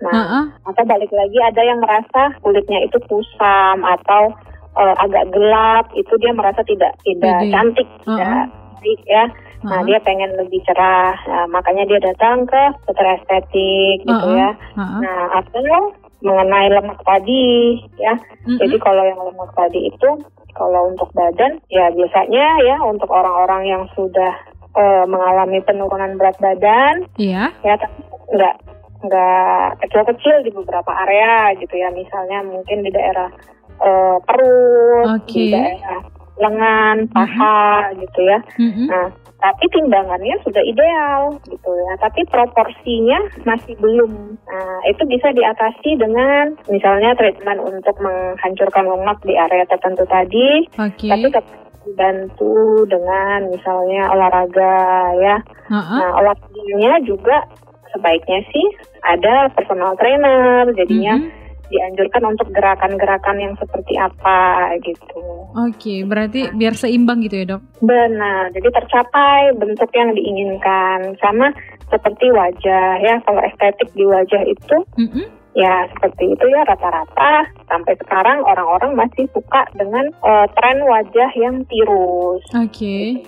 Nah, 0.00 0.14
Ha-ha. 0.14 0.40
atau 0.64 0.82
balik 0.88 1.12
lagi 1.12 1.36
ada 1.42 1.60
yang 1.60 1.76
merasa 1.82 2.32
kulitnya 2.40 2.80
itu 2.80 2.96
kusam 3.04 3.84
atau 3.84 4.32
eh, 4.78 4.94
agak 5.04 5.28
gelap 5.34 5.90
itu 5.92 6.14
dia 6.16 6.32
merasa 6.32 6.62
tidak 6.64 6.94
tidak 7.02 7.50
cantik 7.50 7.88
Uh-uh. 8.06 8.16
tidak 8.16 8.46
baik 8.80 9.00
ya 9.04 9.24
nah 9.60 9.80
Ha-ha. 9.80 9.86
dia 9.86 9.98
pengen 10.00 10.30
lebih 10.34 10.60
cerah 10.64 11.12
Nah, 11.22 11.46
makanya 11.46 11.84
dia 11.84 12.00
datang 12.00 12.44
ke 12.44 12.62
dokter 12.84 13.06
estetik 13.14 13.96
gitu 14.02 14.08
Uh-uh. 14.26 14.36
ya 14.36 14.50
Ha-ha. 14.74 14.98
nah 14.98 15.20
atau 15.36 15.92
mengenai 16.20 16.68
lemak 16.70 17.00
tadi 17.02 17.76
ya 17.96 18.12
Mm-mm. 18.44 18.56
jadi 18.56 18.76
kalau 18.76 19.04
yang 19.04 19.20
lemak 19.20 19.50
tadi 19.52 19.88
itu 19.88 20.10
kalau 20.52 20.88
untuk 20.88 21.08
badan 21.12 21.56
ya 21.68 21.88
biasanya 21.88 22.46
ya 22.60 22.76
untuk 22.82 23.08
orang-orang 23.08 23.64
yang 23.66 23.84
sudah 23.92 24.32
eh, 24.70 25.04
mengalami 25.04 25.60
penurunan 25.60 26.16
berat 26.16 26.36
badan 26.38 27.04
Iya. 27.16 27.52
ya 27.60 27.74
tapi 27.74 28.00
nggak 28.30 28.54
nggak 29.00 29.64
kecil-kecil 29.80 30.44
di 30.44 30.50
beberapa 30.52 30.92
area 31.04 31.56
gitu 31.56 31.72
ya 31.72 31.88
misalnya 31.88 32.44
mungkin 32.44 32.84
di 32.84 32.92
daerah 32.92 33.32
eh, 33.80 34.16
perut 34.22 35.08
Oke. 35.16 35.32
di 35.32 35.44
daerah 35.50 36.00
lengan 36.40 36.96
paha 37.12 37.92
gitu 38.00 38.20
ya 38.24 38.38
Mm-mm. 38.56 38.88
nah 38.88 39.06
tapi 39.40 39.64
timbangannya 39.72 40.36
sudah 40.44 40.60
ideal 40.60 41.36
gitu 41.48 41.70
ya 41.72 41.92
tapi 42.00 42.24
proporsinya 42.28 43.20
masih 43.48 43.72
belum 43.80 44.36
nah 44.48 44.76
itu 44.88 45.02
bisa 45.08 45.32
diatasi 45.32 45.96
dengan 45.96 46.56
misalnya 46.68 47.16
treatment 47.16 47.60
untuk 47.64 47.96
menghancurkan 48.00 48.84
lemak 48.84 49.20
di 49.24 49.36
area 49.36 49.64
tertentu 49.68 50.04
tadi 50.08 50.68
Oke. 50.76 51.08
tapi 51.08 51.28
tetap 51.32 51.46
dibantu 51.80 52.84
dengan 52.84 53.48
misalnya 53.48 54.12
olahraga 54.12 54.76
ya 55.16 55.36
Ha-ha. 55.70 55.96
Nah, 56.02 56.10
olahraganya 56.18 56.98
juga 57.06 57.46
sebaiknya 57.94 58.42
sih 58.50 58.66
ada 59.06 59.48
personal 59.54 59.94
trainer, 59.96 60.66
jadinya 60.74 61.14
Mm-mm. 61.18 61.39
Dianjurkan 61.70 62.22
untuk 62.26 62.50
gerakan-gerakan 62.50 63.38
yang 63.38 63.54
seperti 63.56 63.94
apa 63.96 64.74
gitu. 64.82 65.22
Oke, 65.54 66.02
berarti 66.04 66.50
biar 66.54 66.74
seimbang 66.74 67.22
gitu 67.24 67.42
ya 67.42 67.46
dok? 67.56 67.62
Benar, 67.80 68.50
jadi 68.52 68.68
tercapai 68.74 69.54
bentuk 69.56 69.90
yang 69.94 70.10
diinginkan 70.12 71.14
sama 71.22 71.54
seperti 71.90 72.30
wajah 72.34 72.98
ya. 73.02 73.14
Kalau 73.22 73.42
estetik 73.46 73.90
di 73.94 74.04
wajah 74.06 74.42
itu 74.46 74.76
Mm-mm. 74.98 75.26
ya 75.54 75.86
seperti 75.94 76.34
itu 76.34 76.44
ya 76.50 76.62
rata-rata 76.66 77.46
sampai 77.66 77.94
sekarang 78.02 78.42
orang-orang 78.46 78.94
masih 78.94 79.26
suka 79.34 79.66
dengan 79.74 80.10
eh, 80.10 80.46
tren 80.58 80.78
wajah 80.86 81.30
yang 81.38 81.62
tirus. 81.66 82.42
Oke. 82.54 83.22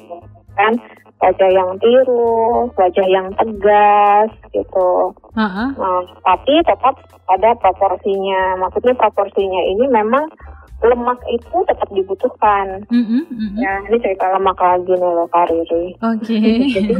kan 0.52 0.76
wajah 1.22 1.50
yang 1.54 1.70
tirus, 1.78 2.68
wajah 2.74 3.06
yang 3.06 3.30
tegas 3.38 4.30
gitu. 4.50 5.14
Ha-ha. 5.38 5.64
Nah, 5.78 6.02
tapi 6.26 6.58
tetap 6.66 6.98
pada 7.30 7.54
proporsinya. 7.62 8.58
Maksudnya 8.58 8.98
proporsinya 8.98 9.62
ini 9.70 9.86
memang 9.86 10.26
lemak 10.82 11.18
itu 11.30 11.56
tetap 11.70 11.88
dibutuhkan. 11.94 12.82
Mm-mm, 12.90 13.22
mm-mm. 13.30 13.58
Ya, 13.58 13.78
ini 13.86 13.96
cerita 14.02 14.26
lemak 14.34 14.58
lagi 14.58 14.90
nih 14.90 15.10
loh 15.14 15.26
Kak 15.30 15.46
Riri. 15.46 15.94
Oke. 16.02 16.38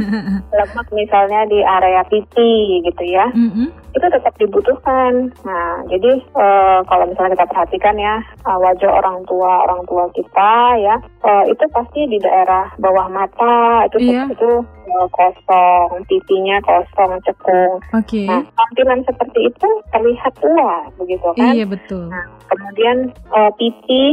Lemak 0.57 0.87
misalnya 0.95 1.43
di 1.51 1.59
area 1.59 2.03
pipi 2.07 2.79
gitu 2.87 3.03
ya, 3.03 3.27
Mm-mm. 3.35 3.67
itu 3.91 4.07
tetap 4.07 4.33
dibutuhkan. 4.39 5.35
Nah, 5.43 5.83
jadi 5.91 6.15
eh, 6.15 6.79
kalau 6.87 7.05
misalnya 7.11 7.35
kita 7.35 7.51
perhatikan 7.51 7.95
ya, 7.99 8.15
eh, 8.23 8.57
wajah 8.57 8.91
orang 9.03 9.19
tua 9.27 9.67
orang 9.67 9.83
tua 9.83 10.07
kita 10.15 10.51
ya, 10.79 10.95
eh, 11.23 11.43
itu 11.47 11.63
pasti 11.69 11.99
di 12.05 12.17
daerah 12.17 12.67
bawah 12.77 13.07
mata 13.07 13.87
itu 13.87 13.97
Iya. 14.03 14.27
itu 14.29 14.51
eh, 14.83 15.07
kosong, 15.09 15.89
pipinya 16.05 16.57
kosong, 16.61 17.17
cekung. 17.23 17.79
Oke. 17.91 18.27
Nah, 18.27 18.43
tampilan 18.53 19.01
seperti 19.03 19.39
itu 19.45 19.69
terlihat 19.89 20.33
tua 20.37 20.85
begitu 20.95 21.27
kan? 21.33 21.51
Iya 21.51 21.65
betul. 21.65 22.07
Nah, 22.07 22.25
kemudian 22.45 22.97
eh, 23.09 23.51
pipi 23.55 24.03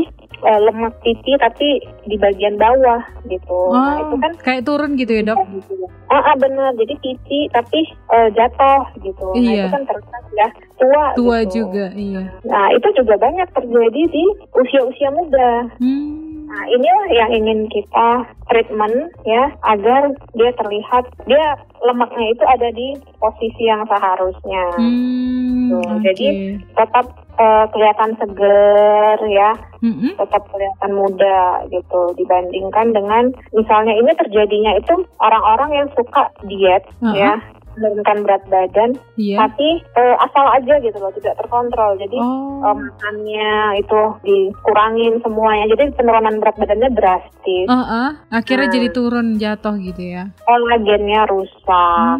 eh, 0.40 0.60
lemak 0.62 0.94
pipi 1.02 1.36
tapi 1.36 1.68
di 2.06 2.16
bagian 2.16 2.56
bawah 2.56 3.02
gitu. 3.24 3.58
Nah, 3.68 4.00
itu 4.00 4.14
Oh, 4.14 4.18
kan 4.18 4.32
kayak 4.40 4.64
turun 4.64 4.96
gitu 4.96 5.12
ya 5.12 5.22
dok? 5.26 5.38
Ah, 6.08 6.32
ah, 6.32 6.36
benar. 6.36 6.72
Jadi 6.74 6.94
pipi 6.96 7.46
tapi 7.50 7.80
eh, 8.08 8.28
jatuh 8.32 8.82
gitu. 9.00 9.26
Nah, 9.30 9.42
Iya. 9.42 9.62
itu 9.62 9.68
kan 9.68 9.82
terlihat 9.84 10.24
ya 10.32 10.48
tua. 10.76 11.04
Tua 11.12 11.38
gitu. 11.42 11.52
juga, 11.60 11.86
iya. 11.92 12.22
Nah, 12.42 12.66
itu 12.72 12.88
juga 12.94 13.14
banyak 13.16 13.48
terjadi 13.50 14.02
di 14.08 14.24
usia-usia 14.54 15.10
muda. 15.10 15.50
Hmm. 15.76 16.29
Nah, 16.50 16.66
inilah 16.66 17.08
yang 17.14 17.30
ingin 17.30 17.70
kita 17.70 18.26
treatment 18.50 19.14
ya 19.22 19.54
agar 19.70 20.10
dia 20.34 20.50
terlihat 20.58 21.06
dia 21.30 21.54
lemaknya 21.86 22.26
itu 22.34 22.42
ada 22.42 22.68
di 22.74 22.98
posisi 23.22 23.70
yang 23.70 23.86
seharusnya. 23.86 24.64
Hmm, 24.74 25.70
Tuh, 25.70 25.78
oke. 25.78 26.02
jadi 26.02 26.58
Tetap 26.74 27.06
eh, 27.38 27.64
kelihatan 27.70 28.18
seger 28.18 29.18
ya, 29.30 29.54
Mm-mm. 29.78 30.18
tetap 30.18 30.42
kelihatan 30.50 30.90
muda 30.90 31.62
gitu 31.70 32.18
dibandingkan 32.18 32.98
dengan 32.98 33.30
misalnya 33.54 33.94
ini 33.94 34.10
terjadinya 34.18 34.74
itu 34.74 35.06
orang-orang 35.22 35.70
yang 35.70 35.88
suka 35.94 36.34
diet 36.50 36.82
Uh-uh. 36.98 37.14
ya 37.14 37.38
menurunkan 37.80 38.16
berat 38.22 38.44
badan 38.46 38.90
Iya. 39.16 39.40
tapi 39.40 39.68
eh, 39.82 40.16
asal 40.20 40.46
aja 40.52 40.74
gitu 40.78 40.96
loh 40.96 41.12
tidak 41.12 41.34
terkontrol 41.34 41.96
jadi 41.96 42.16
Oh. 42.16 42.60
eh, 42.62 42.76
makannya 42.76 43.50
itu 43.76 44.00
dikurangin 44.22 45.14
semuanya 45.20 45.64
jadi 45.70 45.90
penurunan 45.92 46.36
berat 46.36 46.56
badannya 46.56 46.90
drastis 46.92 47.66
Oh, 47.66 47.74
ah. 47.74 48.10
akhirnya 48.30 48.68
Nah. 48.68 48.74
jadi 48.76 48.88
turun 48.90 49.26
jatuh 49.34 49.74
gitu 49.76 50.02
ya. 50.06 50.28
kolagennya 50.42 51.24
rusak 51.24 51.56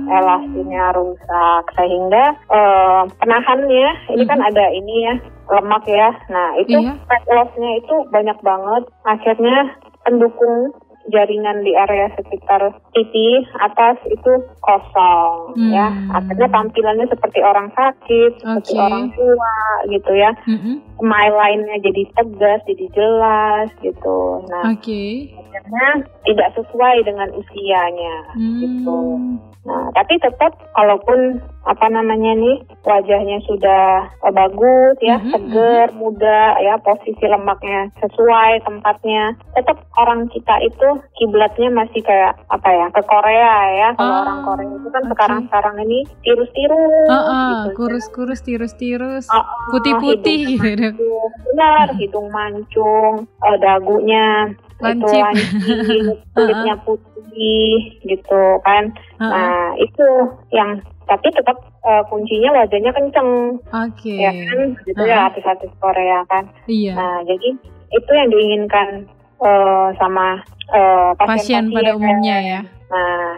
Hmm. 0.01 0.09
elastinnya 0.11 0.87
rusak 0.91 1.65
sehingga 1.75 2.25
eh, 2.49 3.03
penahannya 3.15 3.89
ini 4.11 4.25
kan 4.25 4.41
ada 4.41 4.65
ini 4.71 4.95
ya 5.05 5.15
lemak 5.51 5.85
ya 5.85 6.09
nah 6.27 6.55
itu 6.57 6.79
Iya. 6.79 6.95
fat 7.05 7.25
loss-nya 7.27 7.71
itu 7.77 7.95
banyak 8.09 8.39
banget 8.41 8.83
akhirnya 9.05 9.75
pendukung 10.01 10.71
jaringan 11.11 11.61
di 11.61 11.75
area 11.75 12.09
sekitar 12.15 12.63
pipi 12.91 13.43
atas 13.59 13.99
itu 14.07 14.33
kosong 14.61 15.53
Hmm. 15.53 15.71
ya 15.71 15.89
akhirnya 16.15 16.49
tampilannya 16.49 17.07
seperti 17.07 17.43
orang 17.43 17.69
sakit 17.75 18.39
seperti 18.39 18.73
Oke. 18.73 18.81
orang 18.81 19.05
tua 19.13 19.55
gitu 19.87 20.13
ya 20.15 20.31
Mm-mm. 20.47 20.79
smile 20.97 21.35
line-nya 21.37 21.77
jadi 21.83 22.03
tegas 22.15 22.61
jadi 22.65 22.87
jelas 22.91 23.69
gitu 23.81 24.47
nah 24.47 24.71
Oke. 24.71 25.35
akhirnya 25.35 25.89
tidak 26.23 26.49
sesuai 26.55 26.97
dengan 27.03 27.29
usianya 27.35 28.17
gitu 28.63 28.99
Hmm. 29.21 29.39
Nah, 29.61 29.93
tapi 29.93 30.17
tetap 30.17 30.57
kalaupun 30.73 31.37
apa 31.69 31.87
namanya 31.93 32.33
nih 32.33 32.65
wajahnya 32.81 33.45
sudah 33.45 34.09
eh, 34.09 34.33
bagus 34.33 34.97
ya, 35.05 35.21
Mhm, 35.21 35.31
seger, 35.37 35.87
muda 36.01 36.57
ya, 36.65 36.81
posisi 36.81 37.21
lemaknya 37.21 37.93
sesuai 38.01 38.65
tempatnya. 38.65 39.37
Tetap 39.53 39.85
orang 40.01 40.33
kita 40.33 40.65
itu 40.65 41.00
kiblatnya 41.15 41.69
masih 41.71 42.01
kayak 42.01 42.39
apa 42.49 42.69
ya, 42.69 42.87
ke 42.91 43.03
Korea 43.05 43.55
ya. 43.73 43.89
Kalau 43.95 44.15
Ah, 44.15 44.23
orang 44.23 44.39
Korea 44.43 44.71
itu 44.73 44.89
kan 44.89 45.03
oke. 45.03 45.11
sekarang-sekarang 45.13 45.75
ini 45.85 45.99
tirus-tirus 46.23 47.09
Heeh, 47.09 47.45
gitu. 47.47 47.69
kurus-kurus, 47.77 48.41
tirus-tirus, 48.41 49.27
ah, 49.29 49.45
putih-putih 49.69 50.41
gitu. 50.57 51.09
Benar, 51.47 51.93
hidung 51.97 52.29
mancung, 52.31 53.27
eh, 53.27 53.57
dagunya 53.59 54.51
itu 54.81 54.81
Lancip. 54.81 55.21
lancip, 55.21 56.17
kulitnya 56.35 56.75
putih 56.83 57.69
gitu 58.01 58.43
kan. 58.65 58.89
Heeh, 59.21 59.29
Nah, 59.29 59.77
itu 59.77 60.07
yang 60.51 60.81
tapi 61.05 61.27
tetap 61.35 61.59
eh, 61.83 62.03
kuncinya 62.07 62.55
wajahnya 62.55 62.93
kenceng 62.95 63.59
Oke, 63.73 64.15
ya 64.15 64.31
kan 64.31 64.59
gitu 64.87 65.01
Heeh. 65.01 65.11
ya 65.11 65.27
artis-artis 65.27 65.73
Korea 65.83 66.23
kan. 66.29 66.47
iya. 66.65 66.95
Nah, 66.95 67.25
jadi 67.27 67.49
itu 67.91 68.11
yang 68.15 68.29
diinginkan 68.31 69.11
eh, 69.41 69.89
sama 69.99 70.41
eh, 70.71 71.11
Pasien 71.19 71.73
pada 71.73 71.97
umumnya 71.97 72.37
ya. 72.41 72.61
Nah, 72.91 73.29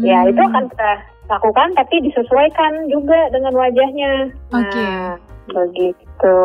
ya 0.00 0.18
Hmm, 0.22 0.30
itu 0.30 0.40
akan 0.40 0.64
kita 0.70 0.92
lakukan 1.30 1.68
tapi 1.78 1.96
disesuaikan 2.02 2.72
juga 2.90 3.30
dengan 3.30 3.54
wajahnya. 3.54 4.12
Oke. 4.50 4.82
Nah, 4.82 5.14
begitu. 5.50 6.36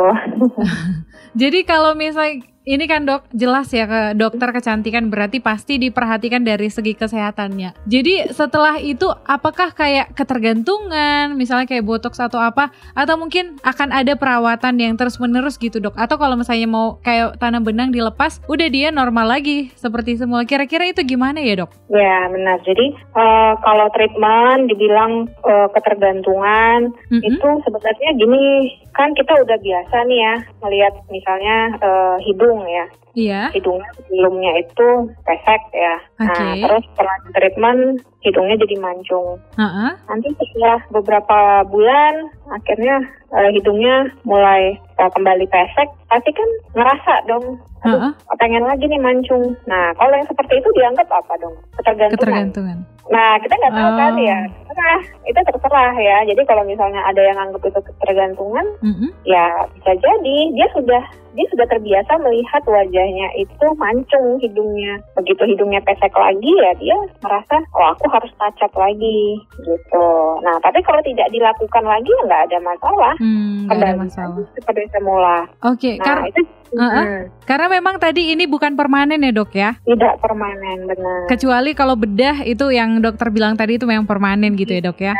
Jadi 1.41 1.59
kalau 1.67 1.93
misalnya 1.97 2.45
ini 2.65 2.89
kan 2.89 3.05
dok 3.05 3.29
jelas 3.29 3.69
ya 3.69 3.85
ke 3.85 4.01
dokter 4.17 4.49
kecantikan 4.49 5.13
berarti 5.13 5.37
pasti 5.37 5.77
diperhatikan 5.77 6.41
dari 6.41 6.67
segi 6.73 6.97
kesehatannya. 6.97 7.77
Jadi 7.85 8.33
setelah 8.33 8.81
itu 8.81 9.05
apakah 9.29 9.71
kayak 9.71 10.17
ketergantungan 10.17 11.37
misalnya 11.37 11.69
kayak 11.69 11.85
botox 11.85 12.17
atau 12.17 12.41
apa 12.41 12.73
atau 12.97 13.21
mungkin 13.21 13.61
akan 13.61 13.93
ada 13.93 14.17
perawatan 14.17 14.81
yang 14.81 14.97
terus 14.97 15.21
menerus 15.21 15.61
gitu 15.61 15.77
dok 15.77 15.93
atau 15.93 16.17
kalau 16.17 16.33
misalnya 16.33 16.65
mau 16.65 16.97
kayak 17.05 17.37
tanam 17.37 17.61
benang 17.61 17.93
dilepas 17.93 18.41
udah 18.49 18.67
dia 18.67 18.89
normal 18.89 19.37
lagi 19.37 19.69
seperti 19.77 20.17
semula 20.17 20.41
kira-kira 20.49 20.89
itu 20.89 21.05
gimana 21.05 21.45
ya 21.45 21.61
dok? 21.61 21.71
Ya 21.93 22.25
benar. 22.33 22.57
Jadi 22.65 22.97
eh, 22.97 23.53
kalau 23.61 23.87
treatment 23.93 24.73
dibilang 24.73 25.29
eh, 25.29 25.67
ketergantungan 25.69 26.89
Mm-mm. 27.13 27.21
itu 27.21 27.49
sebenarnya 27.61 28.09
gini 28.17 28.73
kan 28.97 29.13
kita 29.13 29.37
udah 29.43 29.57
biasa 29.59 29.95
nih 30.09 30.19
ya 30.23 30.35
melihat 30.65 30.93
misalnya 31.13 31.57
eh, 31.77 32.17
hidung 32.25 32.54
ya 32.63 32.85
Iya. 33.15 33.41
hidungnya 33.55 33.87
sebelumnya 33.95 34.51
itu 34.59 34.87
pesek 35.23 35.61
ya. 35.71 35.95
Nah 36.19 36.35
Oke. 36.35 36.61
terus 36.67 36.83
setelah 36.91 37.17
treatment 37.31 37.83
hidungnya 38.25 38.57
jadi 38.57 38.75
mancung. 38.81 39.37
Heeh. 39.55 39.91
Nanti 40.09 40.27
setelah 40.35 40.81
beberapa 40.89 41.39
bulan 41.69 42.13
akhirnya 42.49 42.99
eh, 43.31 43.49
hidungnya 43.53 44.09
mulai 44.25 44.73
eh, 44.75 45.09
kembali 45.13 45.45
pesek 45.45 45.89
pasti 46.09 46.33
kan 46.33 46.49
ngerasa 46.73 47.13
dong. 47.29 47.61
Aduh, 47.85 48.01
Heeh. 48.01 48.11
pengen 48.41 48.65
lagi 48.65 48.89
nih 48.89 48.97
mancung. 48.97 49.53
Nah, 49.69 49.93
kalau 49.93 50.17
yang 50.17 50.25
seperti 50.25 50.57
itu 50.57 50.69
dianggap 50.73 51.05
apa 51.05 51.37
dong? 51.37 51.53
Ketergantungan. 51.77 52.17
Ketergantungan. 52.17 52.77
Nah, 53.05 53.37
kita 53.37 53.53
nggak 53.53 53.75
tahu 53.77 53.89
Oh. 53.93 53.97
kan 54.01 54.13
ya. 54.17 54.39
Terserah, 54.65 55.01
itu 55.23 55.39
terserah 55.45 55.93
ya. 55.93 56.17
Jadi 56.25 56.41
kalau 56.49 56.65
misalnya 56.65 57.05
ada 57.05 57.21
yang 57.21 57.37
anggap 57.37 57.61
itu 57.61 57.77
ketergantungan, 57.77 58.65
Mm-mm. 58.81 59.13
ya 59.21 59.45
bisa 59.77 59.93
jadi 59.93 60.37
dia 60.57 60.67
sudah 60.73 61.03
dia 61.37 61.45
sudah 61.53 61.67
terbiasa 61.69 62.17
melihat 62.17 62.65
wajahnya 62.65 63.27
itu 63.37 63.65
mancung 63.77 64.41
hidungnya. 64.41 64.97
Begitu 65.13 65.45
hidungnya 65.45 65.85
pesek 65.85 66.11
lagi 66.11 66.49
ya 66.57 66.71
dia 66.81 66.97
merasa 67.21 67.61
oh 67.77 67.93
aku 67.93 68.09
harus 68.15 68.31
up 68.39 68.73
lagi 68.73 69.19
gitu. 69.59 70.07
Nah, 70.41 70.55
tapi 70.63 70.79
kalau 70.81 71.03
tidak 71.03 71.27
dilakukan 71.29 71.83
lagi 71.83 72.07
ya 72.07 72.21
nggak 72.25 72.43
ada 72.47 72.57
masalah. 72.63 73.13
Hmm, 73.19 73.67
nggak 73.67 73.77
ada 73.77 73.91
masalah. 73.97 74.43
seperti 74.55 74.83
semula. 74.89 75.37
Oke, 75.61 75.99
Nah, 75.99 76.05
kar- 76.05 76.25
itu 76.27 76.41
hmm, 76.71 77.05
karena 77.43 77.67
memang 77.69 77.95
tadi 77.99 78.31
ini 78.31 78.47
bukan 78.47 78.73
permanen 78.73 79.19
ya 79.19 79.31
dok 79.31 79.51
ya. 79.51 79.75
tidak 79.83 80.15
permanen 80.19 80.87
benar. 80.87 81.27
Kecuali 81.27 81.71
kalau 81.71 81.95
bedah 81.95 82.41
itu 82.41 82.71
yang 82.71 83.03
dokter 83.03 83.27
bilang 83.29 83.53
tadi 83.53 83.75
itu 83.75 83.83
memang 83.83 84.07
permanen 84.07 84.55
gitu 84.55 84.71
ya 84.71 84.81
dok 84.81 84.99
ya. 84.99 85.13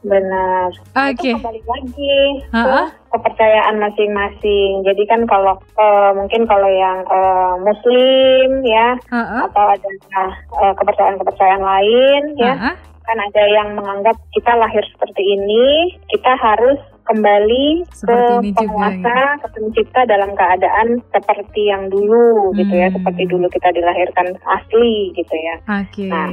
Benar. 0.00 0.68
Nah, 0.92 1.12
Oke. 1.12 1.28
Itu 1.28 1.36
kembali 1.36 1.62
lagi 1.64 2.16
Heeh. 2.50 2.86
Kepercayaan 3.10 3.76
masing-masing. 3.82 4.86
Jadi 4.86 5.02
kan 5.10 5.26
kalau 5.26 5.58
eh, 5.78 6.10
mungkin 6.14 6.46
kalau 6.46 6.70
yang 6.70 7.02
eh, 7.06 7.54
Muslim 7.62 8.48
ya 8.64 8.94
Heeh. 9.10 9.40
atau 9.50 9.64
ada 9.74 9.88
eh, 9.90 10.74
kepercayaan-kepercayaan 10.78 11.62
lain 11.62 12.22
ya 12.38 12.54
Heeh. 12.56 12.74
kan 13.04 13.18
ada 13.18 13.42
yang 13.50 13.74
menganggap 13.74 14.14
kita 14.30 14.54
lahir 14.54 14.86
seperti 14.94 15.34
ini, 15.34 15.98
kita 16.14 16.30
harus 16.38 16.78
kembali 17.10 17.82
Seperti 17.90 18.54
ke 18.54 18.62
juga, 18.62 18.70
penguasa, 18.70 19.18
ke 19.42 19.48
pencipta 19.58 20.00
dalam 20.06 20.30
keadaan 20.38 21.02
seperti 21.10 21.74
yang 21.74 21.90
dulu 21.90 22.54
gitu 22.54 22.70
ya, 22.70 22.86
Hmm. 22.86 23.02
seperti 23.02 23.26
dulu 23.26 23.50
kita 23.50 23.74
dilahirkan 23.74 24.38
asli 24.46 25.10
gitu 25.18 25.34
ya. 25.34 25.56
Oke. 25.66 26.06
Nah. 26.06 26.30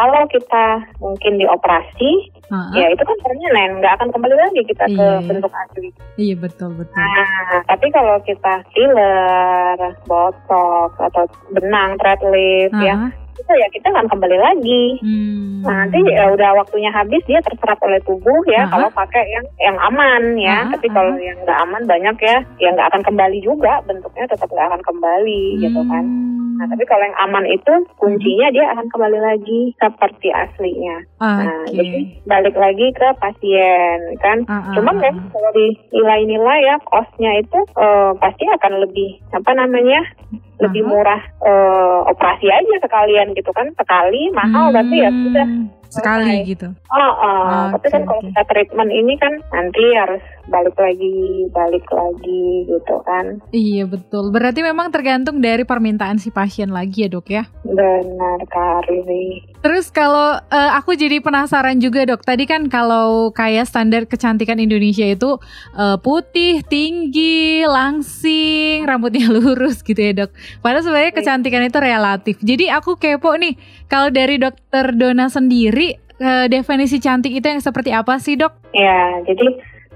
Kalau 0.00 0.24
kita 0.32 0.64
mungkin 0.96 1.36
dioperasi, 1.36 2.10
Heeh. 2.48 2.72
ya 2.72 2.86
itu 2.88 3.02
kan 3.04 3.18
permanen, 3.20 3.84
nggak 3.84 4.00
akan 4.00 4.08
kembali 4.16 4.32
lagi 4.32 4.60
kita 4.64 4.88
ke 4.88 4.96
Iya, 4.96 5.20
iya. 5.20 5.28
bentuk 5.28 5.52
asli. 5.52 5.88
Iya 6.16 6.34
betul 6.40 6.70
betul. 6.72 6.96
Nah, 6.96 7.60
tapi 7.68 7.86
kalau 7.92 8.16
kita 8.24 8.64
filler, 8.72 9.76
botox 10.08 10.96
atau 10.96 11.28
benang, 11.52 12.00
thread 12.00 12.16
lift 12.32 12.80
ya, 12.80 12.96
Heeh. 12.96 13.12
itu 13.44 13.52
ya 13.52 13.68
kita 13.76 13.92
akan 13.92 14.08
kembali 14.08 14.38
lagi. 14.40 14.84
Hmm. 15.04 15.68
Nah, 15.68 15.84
nanti 15.84 16.00
ya 16.08 16.32
udah 16.32 16.50
waktunya 16.56 16.88
habis 16.88 17.20
dia 17.28 17.44
terserap 17.44 17.76
oleh 17.84 18.00
tubuh 18.08 18.40
ya 18.48 18.64
Aha. 18.64 18.72
kalau 18.72 18.88
pakai 18.96 19.20
yang 19.28 19.44
yang 19.60 19.76
aman 19.84 20.32
ya. 20.40 20.64
Aha, 20.64 20.80
Tapi 20.80 20.88
kalau 20.96 21.12
yang 21.20 21.36
nggak 21.44 21.60
aman 21.68 21.82
banyak 21.84 22.16
ya, 22.24 22.36
ya 22.56 22.68
nggak 22.72 22.88
akan 22.88 23.02
kembali 23.04 23.38
juga 23.44 23.84
bentuknya 23.84 24.24
tetap 24.32 24.48
nggak 24.48 24.64
akan 24.72 24.80
kembali 24.80 25.60
gitu 25.60 25.80
kan. 25.92 26.04
Nah, 26.60 26.68
tapi 26.68 26.84
kalau 26.84 27.00
yang 27.08 27.16
aman 27.24 27.48
itu 27.48 27.72
kuncinya 27.96 28.52
dia 28.52 28.68
akan 28.76 28.92
kembali 28.92 29.16
lagi 29.16 29.72
seperti 29.80 30.28
aslinya. 30.28 31.08
Nah, 31.16 31.64
Oke. 31.64 31.72
jadi 31.72 31.98
balik 32.28 32.52
lagi 32.52 32.86
ke 32.92 33.08
pasien 33.16 33.98
kan. 34.20 34.44
Ah, 34.44 34.68
ah, 34.68 34.74
Cuman 34.76 35.00
kan 35.00 35.14
kalau 35.32 35.50
di 35.56 35.72
nilai-nilai 35.88 36.60
ya 36.68 36.76
costnya 36.84 37.32
itu 37.40 37.64
eh, 37.80 38.12
pasti 38.20 38.44
akan 38.44 38.84
lebih 38.84 39.24
apa 39.32 39.50
namanya 39.56 40.04
lebih 40.60 40.82
murah 40.84 41.20
eh, 41.40 42.00
operasi 42.06 42.46
aja 42.46 42.74
sekalian 42.78 43.32
gitu 43.32 43.50
kan 43.50 43.68
sekali 43.74 44.28
mahal 44.30 44.68
Hmm, 44.68 44.76
tapi 44.76 44.94
ya 44.96 45.10
sudah 45.10 45.46
sekali 45.90 46.22
selesai. 46.30 46.46
gitu. 46.46 46.68
Oh, 46.88 47.12
oh. 47.18 47.66
tapi 47.72 47.82
Oke, 47.82 47.92
kan 47.92 48.02
kalau 48.04 48.22
kita 48.22 48.42
treatment 48.46 48.90
ini 48.90 49.14
kan 49.16 49.32
nanti 49.50 49.82
harus 49.92 50.22
balik 50.46 50.76
lagi 50.76 51.16
balik 51.50 51.86
lagi 51.88 52.42
gitu 52.64 52.96
kan 53.02 53.42
Iya 53.50 53.84
betul. 53.84 54.30
Berarti 54.30 54.60
memang 54.60 54.90
tergantung 54.90 55.38
dari 55.38 55.62
permintaan 55.62 56.16
si 56.16 56.30
pasien 56.30 56.70
lagi 56.70 57.02
ya 57.02 57.08
dok 57.08 57.26
ya. 57.28 57.42
benar 57.64 58.38
Kari 58.46 59.02
Terus 59.60 59.92
kalau 59.92 60.40
eh, 60.40 60.70
aku 60.76 60.96
jadi 60.96 61.20
penasaran 61.20 61.76
juga 61.80 62.08
dok, 62.08 62.24
tadi 62.24 62.48
kan 62.48 62.68
kalau 62.72 63.28
kayak 63.36 63.68
standar 63.68 64.08
kecantikan 64.08 64.56
Indonesia 64.56 65.04
itu 65.04 65.36
eh, 65.76 65.96
putih, 66.00 66.64
tinggi, 66.64 67.68
langsing, 67.68 68.88
rambutnya 68.88 69.28
lurus 69.36 69.84
gitu 69.84 70.00
ya 70.00 70.12
dok. 70.24 70.30
Padahal 70.64 70.84
sebenarnya 70.84 71.12
kecantikan 71.12 71.62
itu 71.68 71.78
relatif. 71.78 72.36
Jadi 72.40 72.72
aku 72.72 72.96
kepo 72.96 73.36
nih, 73.36 73.54
kalau 73.88 74.08
dari 74.08 74.40
dokter 74.40 74.96
Dona 74.96 75.28
sendiri 75.28 76.10
eh, 76.20 76.46
definisi 76.48 77.00
cantik 77.00 77.32
itu 77.32 77.46
yang 77.48 77.60
seperti 77.64 77.90
apa 77.90 78.20
sih 78.20 78.36
dok? 78.36 78.60
ya 78.70 79.18
jadi 79.26 79.46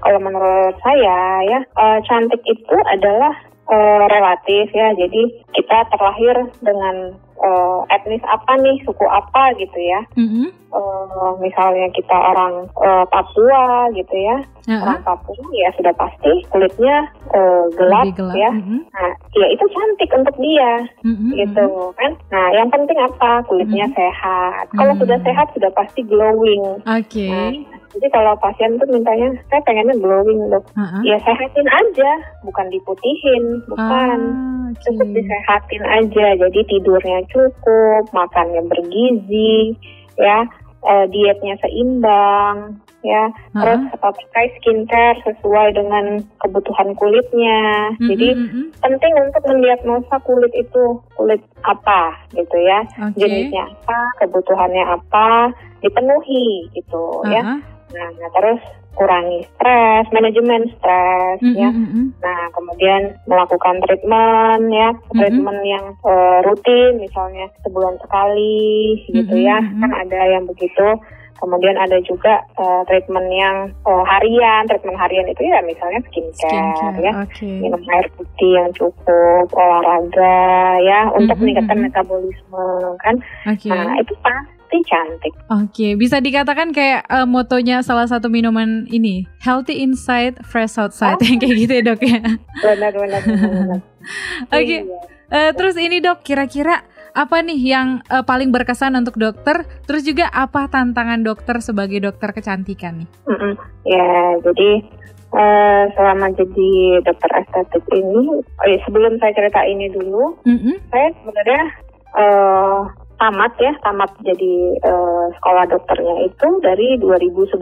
kalau 0.03 0.19
menurut 0.19 0.75
saya 0.83 1.41
ya 1.45 1.59
eh, 1.63 1.99
cantik 2.09 2.41
itu 2.43 2.77
adalah 2.91 3.33
eh, 3.71 4.03
relatif 4.09 4.65
ya 4.73 4.91
jadi 4.97 5.21
kita 5.55 5.77
terlahir 5.93 6.35
dengan 6.59 7.15
eh, 7.37 7.79
etnis 7.91 8.23
apa 8.23 8.55
nih 8.55 8.77
suku 8.81 9.03
apa 9.03 9.51
gitu 9.55 9.75
ya 9.77 10.01
Mm-mm. 10.15 10.47
Eh, 10.75 11.31
misalnya 11.39 11.87
kita 11.89 12.11
orang 12.11 12.67
eh, 12.77 13.05
Papua 13.07 13.63
gitu 13.91 14.11
ya 14.13 14.37
Heeh. 14.65 14.81
orang 14.81 14.99
Papua 15.01 15.39
ya 15.53 15.71
sudah 15.73 15.93
pasti 15.93 16.31
kulitnya 16.49 16.95
eh, 17.29 17.63
gelap, 17.73 18.03
Lebih 18.05 18.15
gelap. 18.17 18.35
ya 18.35 18.51
Mm-mm. 18.51 18.79
nah 18.89 19.09
ya 19.33 19.47
itu 19.49 19.65
cantik 19.65 20.11
untuk 20.11 20.35
dia 20.37 20.71
Mm-mm. 21.01 21.31
gitu 21.33 21.67
kan 21.93 22.11
nah 22.27 22.47
yang 22.51 22.67
penting 22.67 22.97
apa 22.97 23.39
kulitnya 23.45 23.87
sehat 23.91 24.67
kalau 24.71 24.91
Hmm. 24.91 25.01
sudah 25.01 25.19
sehat 25.21 25.47
sudah 25.51 25.71
pasti 25.71 26.01
glowing 26.03 26.63
Oke. 26.83 27.27
Nah, 27.27 27.51
jadi 27.95 28.07
kalau 28.11 28.35
pasien 28.37 28.75
tuh 28.75 28.87
mintanya 28.91 29.31
saya 29.47 29.63
pengennya 29.63 29.95
glowing 29.97 30.51
dok 30.51 30.63
Heeh. 30.75 31.01
ya 31.07 31.17
sehatin 31.23 31.67
aja 31.67 32.11
bukan 32.43 32.67
diputihin 32.69 33.43
bukan 33.65 34.19
Ah, 34.35 34.67
cukup 34.83 35.07
oke. 35.07 35.15
disehatin 35.15 35.83
aja 35.87 36.25
jadi 36.35 36.59
tidurnya 36.67 37.19
cukup 37.31 38.03
makannya 38.11 38.61
bergizi 38.67 39.73
ya 40.19 40.43
eh, 40.83 41.05
dietnya 41.07 41.55
seimbang 41.59 42.77
ya 43.05 43.29
terus 43.53 43.85
Heeh. 43.85 43.93
eh, 43.93 43.99
pakai 44.01 44.45
skincare 44.57 45.21
sesuai 45.21 45.77
dengan 45.77 46.05
kebutuhan 46.41 46.97
kulitnya 46.97 47.93
jadi 48.01 48.33
Mm-mm, 48.33 48.49
mm-mm. 48.49 48.65
penting 48.81 49.13
untuk 49.21 49.45
mendiagnosa 49.45 50.15
kulit 50.25 50.49
itu 50.57 50.83
kulit 51.13 51.37
apa 51.61 52.17
gitu 52.33 52.57
ya 52.57 52.81
Oke. 52.97 53.21
jenisnya 53.21 53.69
apa 53.69 53.99
kebutuhannya 54.19 54.83
apa 54.89 55.53
dipenuhi 55.79 56.65
gitu 56.73 57.21
ya 57.29 57.45
Heeh. 57.45 57.59
Nah, 57.93 58.09
nah, 58.17 58.29
terus 58.33 58.59
kurangi 58.95 59.43
stres, 59.55 60.05
manajemen 60.09 60.71
stres 60.79 61.37
Mm, 61.43 61.53
ya. 61.53 61.69
mm, 61.69 61.77
mm, 61.77 61.89
mm. 61.91 62.07
Nah, 62.23 62.41
kemudian 62.55 63.01
melakukan 63.27 63.75
treatment 63.83 64.63
ya, 64.71 64.89
treatment 65.11 65.59
yang 65.61 65.85
eh, 66.01 66.37
rutin 66.47 66.97
misalnya 66.97 67.45
sebulan 67.61 67.99
sekali 67.99 68.95
gitu 69.11 69.35
Mhm, 69.35 69.45
ya. 69.45 69.59
mhm. 69.59 69.81
Kan 69.83 69.91
ada 69.93 70.19
yang 70.31 70.47
begitu. 70.47 70.95
Kemudian 71.35 71.75
ada 71.75 71.99
juga 72.07 72.39
eh, 72.55 72.81
treatment 72.87 73.27
yang 73.27 73.67
eh, 73.67 74.03
harian, 74.07 74.63
treatment 74.65 74.95
harian 74.95 75.27
itu 75.27 75.43
ya 75.43 75.59
misalnya 75.61 75.99
skincare, 76.07 76.55
Skincare, 76.79 76.99
ya. 77.03 77.11
oke. 77.19 77.51
Minum 77.59 77.83
air 77.91 78.07
putih 78.15 78.51
yang 78.55 78.71
cukup, 78.71 79.45
olahraga 79.51 80.39
ya 80.79 81.11
untuk 81.11 81.35
Mhm, 81.35 81.41
meningkatkan 81.43 81.77
mhm. 81.77 81.85
metabolisme 81.91 82.65
kan. 83.03 83.15
Oke. 83.51 83.67
Nah, 83.67 83.99
itu 83.99 84.13
pasti 84.65 84.81
cantik. 84.83 85.33
Oke, 85.47 85.87
bisa 85.93 86.17
dikatakan 86.17 86.73
kayak 86.73 87.05
eh, 87.05 87.27
motonya 87.29 87.85
salah 87.85 88.09
satu 88.09 88.27
minuman 88.27 88.89
ini, 88.89 89.29
healthy 89.37 89.77
inside, 89.77 90.41
fresh 90.41 90.81
outside, 90.81 91.21
yang 91.21 91.37
kayak 91.41 91.55
gitu 91.55 91.71
ya 91.71 91.83
dok 91.85 92.01
ya. 92.01 92.19
Benar 92.59 92.91
benar. 92.91 93.21
Oke, 94.57 94.65
Iya. 94.81 94.81
eh, 95.29 95.51
terus 95.53 95.77
ini 95.77 96.01
dok, 96.01 96.21
kira-kira 96.21 96.81
apa 97.13 97.39
nih 97.39 97.61
yang 97.61 98.01
eh, 98.05 98.25
paling 98.25 98.49
berkesan 98.49 98.97
untuk 98.97 99.15
dokter? 99.15 99.69
Terus 99.85 100.01
juga 100.01 100.27
apa 100.27 100.65
tantangan 100.65 101.21
dokter 101.21 101.61
sebagai 101.61 102.01
dokter 102.01 102.33
kecantikan 102.33 103.05
nih? 103.05 103.09
Mm-mm. 103.23 103.53
Ya, 103.85 104.09
jadi 104.41 104.69
eh, 105.31 105.83
selama 105.93 106.33
jadi 106.33 106.69
dokter 107.01 107.29
estetik 107.37 107.85
ini, 107.93 108.41
oh 108.41 108.65
iya, 108.65 108.81
sebelum 108.83 109.21
saya 109.21 109.31
cerita 109.31 109.61
ini 109.61 109.93
dulu, 109.93 110.41
Mm-mm. 110.43 110.75
saya 110.89 111.07
sebenarnya 111.15 111.63
eh, 112.15 112.79
tamat 113.15 113.53
ya, 113.59 113.73
tamat 113.81 114.11
jadi 114.23 114.55
eh, 114.79 115.25
sekolah 115.39 115.65
dokternya 115.71 116.15
itu 116.27 116.47
dari 116.61 116.99
2011 116.99 117.55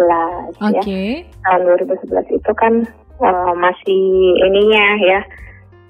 ya. 0.73 0.81
Oke. 0.81 1.01
Tahun 1.45 1.61
2011 1.65 2.37
itu 2.37 2.51
kan 2.57 2.73
eh, 3.21 3.53
masih 3.57 4.03
ininya 4.41 4.87
ya, 5.01 5.19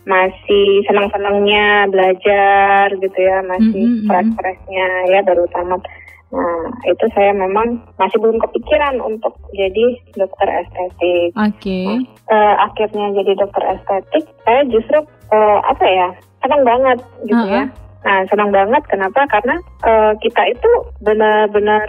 masih 0.03 0.83
senang-senangnya 0.87 1.87
belajar 1.87 2.91
gitu 2.91 3.19
ya, 3.19 3.39
masih 3.47 3.83
Mm-mm, 3.83 3.95
mm-mm. 4.03 4.07
fresh-freshnya 4.11 4.87
ya 5.11 5.19
baru 5.23 5.47
tamat. 5.55 5.81
Nah, 6.33 6.65
itu 6.89 7.05
saya 7.13 7.29
memang 7.29 7.77
masih 8.01 8.17
belum 8.17 8.41
kepikiran 8.41 8.97
untuk 9.05 9.37
jadi 9.53 9.85
dokter 10.17 10.49
estetik. 10.65 11.29
Oke. 11.37 12.09
Eh, 12.09 12.53
akhirnya 12.57 13.13
jadi 13.21 13.37
dokter 13.37 13.63
estetik, 13.77 14.25
saya 14.41 14.65
justru 14.65 14.97
eh, 15.29 15.59
apa 15.61 15.85
ya 15.85 16.09
senang 16.41 16.65
banget 16.65 16.99
gitu 17.29 17.37
Uh-uh. 17.37 17.53
ya. 17.53 17.65
Nah, 18.03 18.27
senang 18.27 18.51
banget 18.51 18.83
kenapa? 18.91 19.23
Karena 19.31 19.55
eh, 19.87 20.13
kita 20.19 20.43
itu 20.51 20.71
benar-benar 20.99 21.87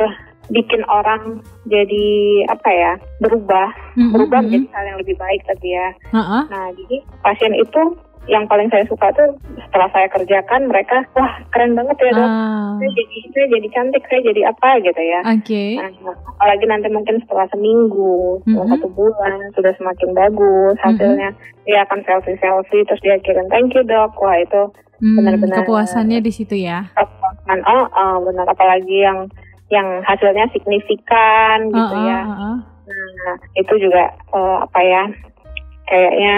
bikin 0.53 0.85
orang 0.93 1.41
jadi 1.65 2.07
apa 2.53 2.69
ya 2.69 2.93
berubah, 3.21 3.69
Mm-mm, 3.97 4.13
berubah 4.13 4.45
menjadi 4.45 4.69
hal 4.77 4.85
yang 4.93 4.99
lebih 5.01 5.17
baik 5.17 5.41
tadi 5.49 5.69
ya. 5.73 5.89
Ha-ha. 6.13 6.41
Nah, 6.53 6.67
jadi 6.77 6.97
pasien 7.25 7.55
itu 7.57 7.83
yang 8.27 8.45
paling 8.45 8.69
saya 8.69 8.85
suka 8.85 9.13
tuh 9.13 9.37
setelah 9.61 9.89
saya 9.91 10.09
kerjakan 10.09 10.67
mereka 10.67 11.05
wah 11.13 11.29
keren 11.51 11.75
banget 11.75 11.97
ya 11.99 12.13
dok. 12.15 12.25
Ah, 12.25 12.73
Saya 12.75 12.91
jadi 12.91 13.17
saya 13.29 13.47
jadi 13.53 13.69
cantik, 13.71 14.03
saya 14.05 14.21
jadi 14.25 14.43
apa 14.47 14.69
gitu 14.81 14.99
ya. 14.99 15.21
Oke. 15.29 15.65
Nah, 15.77 15.91
apalagi 16.27 16.65
nanti 16.65 16.89
mungkin 16.89 17.21
setelah 17.21 17.47
seminggu, 17.47 18.15
setelah 18.43 18.67
Mhm. 18.67 18.73
satu 18.75 18.89
bulan 18.91 19.39
sudah 19.53 19.73
semakin 19.75 20.11
bagus 20.13 20.77
hasilnya, 20.81 21.29
dia 21.63 21.79
akan 21.83 22.01
selfie 22.03 22.37
selfie 22.37 22.83
terus 22.83 23.01
dia 23.01 23.17
kirim 23.19 23.45
thank 23.49 23.71
you 23.71 23.83
dok, 23.83 24.17
wah 24.17 24.35
itu 24.35 24.63
Hmm, 24.97 25.21
benar-benar- 25.21 25.63
kepuasannya 25.63 26.19
di 26.19 26.31
situ 26.31 26.57
ya. 26.57 26.89
kepuasan. 26.93 27.61
Oh, 27.63 27.85
oh, 27.85 28.15
benar 28.23 28.47
apalagi 28.47 29.01
yang 29.01 29.29
yang 29.69 29.85
hasilnya 30.01 30.49
signifikan 30.49 31.69
gitu 31.69 31.95
Ah, 31.95 32.05
ya. 32.05 32.21
ah, 32.23 32.41
ah. 32.47 32.57
Nah 32.85 33.33
itu 33.55 33.75
juga 33.77 34.07
eh, 34.09 34.57
apa 34.61 34.81
ya 34.81 35.03
kayaknya 35.85 36.37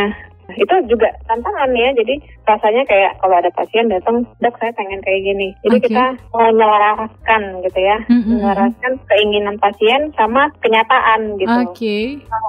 itu 0.54 0.74
juga 0.86 1.10
tantangan 1.26 1.74
ya. 1.74 1.90
Jadi 1.98 2.14
rasanya 2.46 2.82
kayak 2.86 3.12
kalau 3.18 3.36
ada 3.36 3.50
pasien 3.52 3.90
datang 3.90 4.22
dok 4.40 4.54
saya 4.62 4.72
pengen 4.78 5.02
kayak 5.02 5.22
gini 5.22 5.48
jadi 5.66 5.76
Oke. 5.76 5.84
kita 5.90 6.04
menyelaraskan 6.32 7.42
gitu 7.66 7.80
ya 7.82 7.98
Mm, 8.06 8.12
mm, 8.12 8.22
mm. 8.22 8.28
menyelaraskan 8.38 8.92
keinginan 9.10 9.56
pasien 9.58 10.00
sama 10.14 10.48
kenyataan 10.62 11.20
gitu 11.42 11.58
Oke. 11.66 11.98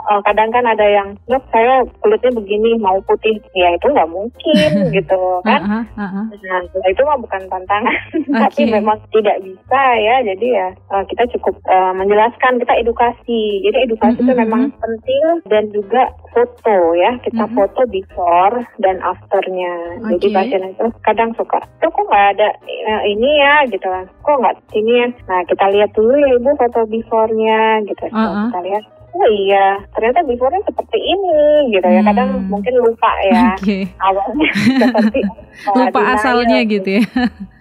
Eh, 0.07 0.19
kadang 0.23 0.49
kan 0.53 0.63
ada 0.63 0.85
yang 0.85 1.17
dok 1.27 1.43
saya 1.49 1.83
kulitnya 1.99 2.31
begini 2.35 2.77
mau 2.79 2.99
putih 3.09 3.41
ya 3.57 3.73
itu 3.73 3.87
nggak 3.89 4.11
mungkin 4.11 4.69
gitu 4.97 5.21
kan 5.43 5.61
ah, 5.65 5.85
ah. 5.97 6.25
Nah, 6.47 6.61
itu 6.89 7.01
mah 7.03 7.17
bukan 7.19 7.41
tantangan, 7.49 7.97
tapi 8.47 8.61
Oke. 8.67 8.71
memang 8.71 8.97
tidak 9.11 9.37
bisa 9.43 9.81
ya. 9.99 10.15
Jadi 10.23 10.47
ya 10.47 10.67
eh, 10.71 11.03
kita 11.09 11.23
cukup 11.37 11.55
eh, 11.67 11.93
menjelaskan, 11.97 12.61
kita 12.61 12.73
edukasi. 12.79 13.41
Jadi 13.65 13.77
edukasi 13.89 14.19
itu 14.21 14.31
Mm-mm, 14.33 14.41
memang 14.47 14.63
penting 14.79 15.23
dan 15.49 15.69
juga 15.71 16.11
foto 16.31 16.95
ya. 16.97 17.19
Kita 17.21 17.43
Mm-mm. 17.45 17.57
foto 17.57 17.81
before 17.89 18.55
dan 18.79 19.01
afternya. 19.03 19.73
Jadi 19.97 20.27
Oke. 20.27 20.35
pasien 20.35 20.63
itu 20.67 20.85
kadang 21.01 21.31
suka, 21.33 21.59
tuh 21.79 21.89
kok 21.89 22.05
nggak 22.07 22.25
ada 22.35 22.47
eh, 22.67 23.01
ini 23.11 23.29
ya 23.39 23.55
gitu 23.67 23.87
kan? 23.87 24.05
Kok 24.21 24.37
nggak 24.43 24.55
ini 24.75 24.93
ya? 25.03 25.07
Nah 25.27 25.39
kita 25.47 25.65
lihat 25.71 25.89
dulu 25.95 26.13
ya 26.15 26.27
ibu 26.35 26.51
foto 26.55 26.81
before-nya 26.87 27.61
gitu. 27.87 28.03
Setelah 28.07 28.27
Uh-uh. 28.27 28.47
Kita 28.51 28.59
lihat. 28.67 28.83
Oh 29.17 29.29
iya, 29.33 29.81
ternyata 29.97 30.21
before-nya 30.29 30.61
seperti 30.61 30.99
ini 31.01 31.73
gitu 31.73 31.87
ya. 31.89 32.01
Kadang 32.05 32.29
Hmm. 32.37 32.53
mungkin 32.53 32.73
lupa 32.77 33.11
ya 33.25 33.57
Oke. 33.57 33.89
awalnya 33.97 34.49
seperti 34.83 35.19
uh, 35.25 35.73
Lupa 35.73 35.89
denial 35.89 36.13
asalnya 36.13 36.59
gitu 36.69 36.89
ya. 37.01 37.05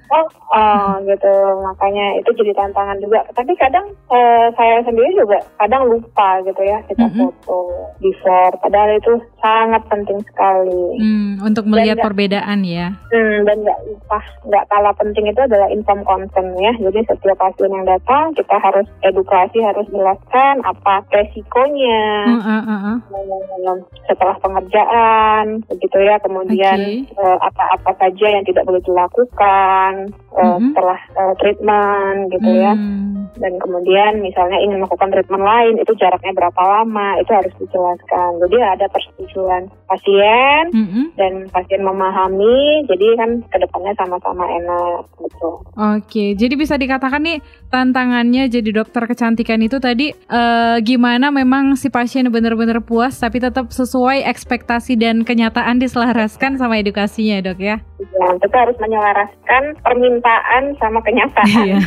Oh, 0.06 0.26
oh, 0.52 0.90
gitu. 1.02 1.32
Makanya 1.62 2.18
itu 2.18 2.30
jadi 2.32 2.52
tantangan 2.54 2.98
juga. 2.98 3.26
Tapi 3.32 3.52
kadang 3.56 3.86
eh, 4.06 4.46
saya 4.54 4.78
sendiri 4.82 5.10
juga 5.14 5.38
kadang 5.56 5.90
lupa 5.90 6.38
gitu 6.40 6.62
ya 6.62 6.78
kita 6.86 7.06
Mhm. 7.06 7.18
foto 7.18 7.58
before. 7.98 8.54
Padahal 8.60 8.94
itu 8.94 9.12
sangat 9.38 9.82
penting 9.86 10.18
sekali. 10.24 10.84
Hmm, 10.96 11.42
untuk 11.42 11.66
melihat 11.66 11.98
nggak- 11.98 12.06
perbedaan 12.06 12.60
ya. 12.62 12.94
Hmm, 13.10 13.42
dan 13.42 13.56
nggak 13.60 13.80
lupa, 13.84 14.18
nggak 14.44 14.64
kalah 14.66 14.94
penting 14.94 15.24
itu 15.26 15.40
adalah 15.40 15.68
inform 15.68 16.00
consent 16.02 16.54
ya. 16.56 16.72
Jadi 16.78 16.98
setiap 17.04 17.36
pasien 17.36 17.68
yang 17.68 17.84
datang 17.84 18.30
kita 18.32 18.56
harus 18.56 18.86
edukasi, 19.02 19.58
harus 19.60 19.86
jelaskan 19.88 20.62
apa 20.62 21.02
resikonya. 21.10 22.02
Ah, 22.30 22.62
ah, 22.62 22.62
ah. 22.62 22.96
Hmm, 23.06 23.78
setelah 24.06 24.36
pengerjaan 24.38 25.44
begitu 25.66 25.98
ya 25.98 26.16
kemudian 26.18 26.78
Oke. 26.78 27.10
eh, 27.12 27.38
apa-apa 27.42 27.90
saja 27.96 28.26
yang 28.28 28.44
tidak 28.44 28.62
boleh 28.62 28.80
dilakukan 28.80 29.95
Mhm. 30.36 30.72
setelah 30.72 31.00
eh, 31.16 31.34
treatment 31.40 32.18
gitu 32.32 32.50
ya 32.52 32.74
Hmm, 32.76 33.32
dan 33.40 33.56
kemudian 33.56 34.20
misalnya 34.20 34.60
ingin 34.60 34.84
melakukan 34.84 35.08
treatment 35.08 35.44
lain 35.44 35.74
itu 35.80 35.92
jaraknya 35.96 36.32
berapa 36.36 36.60
lama 36.60 37.16
itu 37.20 37.32
harus 37.32 37.54
dijelaskan 37.56 38.36
jadi 38.44 38.56
ada 38.76 38.86
persetujuan 38.92 39.72
pasien 39.88 40.62
hmm, 40.72 40.88
hmm. 40.92 41.06
dan 41.16 41.32
pasien 41.48 41.80
memahami 41.80 42.84
jadi 42.84 43.06
kan 43.16 43.30
ke 43.48 43.56
depannya 43.60 43.96
sama-sama 43.96 44.44
enak 44.44 45.08
gitu 45.24 45.50
Oke, 45.76 46.36
jadi 46.36 46.54
bisa 46.56 46.76
dikatakan 46.76 47.22
nih 47.24 47.38
tantangannya 47.72 48.48
jadi 48.48 48.70
dokter 48.72 49.04
kecantikan 49.08 49.60
itu 49.64 49.80
tadi 49.80 50.12
eh, 50.12 50.76
gimana 50.84 51.32
memang 51.32 51.76
si 51.80 51.88
pasien 51.88 52.28
benar-benar 52.28 52.84
puas 52.84 53.16
tapi 53.16 53.40
tetap 53.40 53.72
sesuai 53.72 54.26
ekspektasi 54.26 54.98
dan 54.98 55.22
kenyataan 55.22 55.80
diselaraskan 55.80 56.58
sama 56.60 56.80
edukasinya 56.80 57.40
dok 57.40 57.58
ya. 57.60 57.76
Ya, 57.96 58.28
kita 58.40 58.56
harus 58.56 58.76
menyelaraskan 58.80 59.62
permintaan 59.86 60.74
sama 60.76 60.98
kenyataan 61.00 61.46
Iya. 61.46 61.78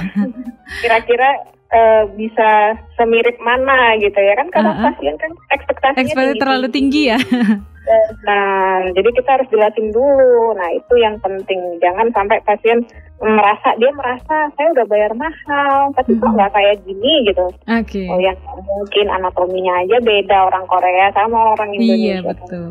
kira-kira 0.80 1.30
eh, 1.70 2.04
bisa 2.16 2.50
semirip 2.96 3.36
mana 3.40 3.94
gitu 3.98 4.16
ya 4.16 4.34
kan 4.34 4.48
kadang 4.50 4.74
Uh-uh. 4.74 4.86
pasien 4.88 5.16
kan 5.16 5.32
ekspektasinya 5.52 6.00
Ekspektasi 6.00 6.32
tinggi- 6.32 6.42
terlalu 6.42 6.68
tinggi 6.70 7.02
ya. 7.06 7.20
Nah, 8.22 8.86
jadi 8.92 9.10
kita 9.12 9.30
harus 9.32 9.48
jelasin 9.48 9.90
dulu. 9.90 10.54
Nah, 10.54 10.70
itu 10.72 10.94
yang 10.96 11.18
penting. 11.18 11.58
Jangan 11.78 12.10
sampai 12.10 12.38
pasien 12.42 12.86
merasa 13.20 13.76
dia 13.76 13.92
merasa 13.92 14.48
saya 14.50 14.72
udah 14.72 14.86
bayar 14.88 15.12
mahal, 15.12 15.92
tapi 15.92 16.16
kok 16.16 16.24
Mhm. 16.24 16.36
nggak 16.36 16.52
kayak 16.54 16.76
gini 16.88 17.14
gitu. 17.28 17.46
Oke. 17.52 18.04
Oh, 18.08 18.16
yang 18.16 18.38
mungkin 18.56 19.06
anatominya 19.10 19.74
aja 19.78 19.98
beda 20.00 20.48
orang 20.48 20.64
Korea 20.64 21.12
sama 21.12 21.52
orang 21.52 21.70
Iya 21.74 21.84
Indonesia. 22.24 22.32
betul. 22.32 22.68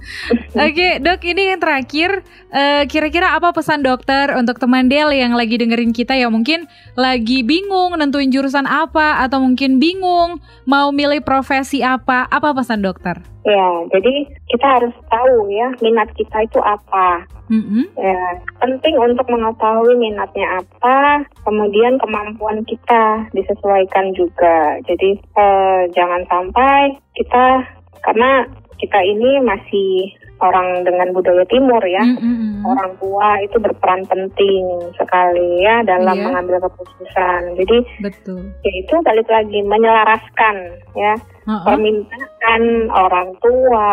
Oke 0.64 0.88
dok, 0.98 1.20
ini 1.22 1.42
yang 1.50 1.60
terakhir. 1.60 2.10
eh, 2.48 2.86
Kira-kira 2.86 3.34
apa 3.34 3.50
pesan 3.50 3.82
dokter 3.82 4.30
untuk 4.32 4.56
teman 4.56 4.86
Del 4.86 5.10
yang 5.10 5.34
lagi 5.34 5.58
dengerin 5.58 5.90
kita 5.90 6.14
yang 6.14 6.30
mungkin 6.30 6.64
lagi 6.94 7.42
bingung 7.42 7.92
nentuin 7.92 8.30
jurusan 8.30 8.64
apa 8.64 9.20
atau 9.20 9.42
mungkin 9.42 9.76
bingung 9.76 10.38
mau 10.64 10.88
milih 10.88 11.20
profesi 11.20 11.82
apa? 11.82 12.24
Apa 12.24 12.54
pesan 12.54 12.80
dokter? 12.80 13.18
Ya, 13.44 13.68
jadi 13.92 14.24
kita 14.48 14.66
harus 14.80 14.94
tahu 15.12 15.52
ya 15.52 15.68
minat 15.84 16.08
kita 16.16 16.48
itu 16.48 16.56
apa. 16.64 17.28
Mm-mm. 17.52 17.92
Ya, 17.92 18.40
penting 18.56 18.96
untuk 18.96 19.28
mengetahui 19.28 20.00
minatnya 20.00 20.64
apa, 20.64 21.28
kemudian 21.44 22.00
kemampuan 22.00 22.64
kita 22.64 23.28
disesuaikan 23.36 24.16
juga. 24.16 24.80
Jadi 24.88 25.20
eh, 25.20 25.80
jangan 25.92 26.24
sampai 26.24 26.96
kita 27.12 27.68
karena 28.00 28.48
kita 28.84 29.00
ini 29.00 29.40
masih 29.40 30.12
orang 30.38 30.82
dengan 30.82 31.08
budaya 31.10 31.46
timur 31.46 31.80
ya. 31.80 32.02
Mm, 32.04 32.18
mm, 32.18 32.36
mm. 32.36 32.62
Orang 32.66 32.92
tua 32.98 33.28
itu 33.40 33.56
berperan 33.56 34.02
penting 34.04 34.64
sekali 34.94 35.62
ya 35.62 35.80
dalam 35.82 36.16
Iya. 36.16 36.24
mengambil 36.26 36.56
keputusan. 36.60 37.40
Jadi 37.56 37.76
betul. 38.02 38.40
ya 38.60 38.72
itu 38.74 38.94
balik 39.00 39.28
lagi 39.30 39.62
menyelaraskan 39.62 40.56
ya 40.92 41.14
Heeh. 41.44 41.64
permintaan 41.64 42.62
orang 42.90 43.30
tua 43.38 43.88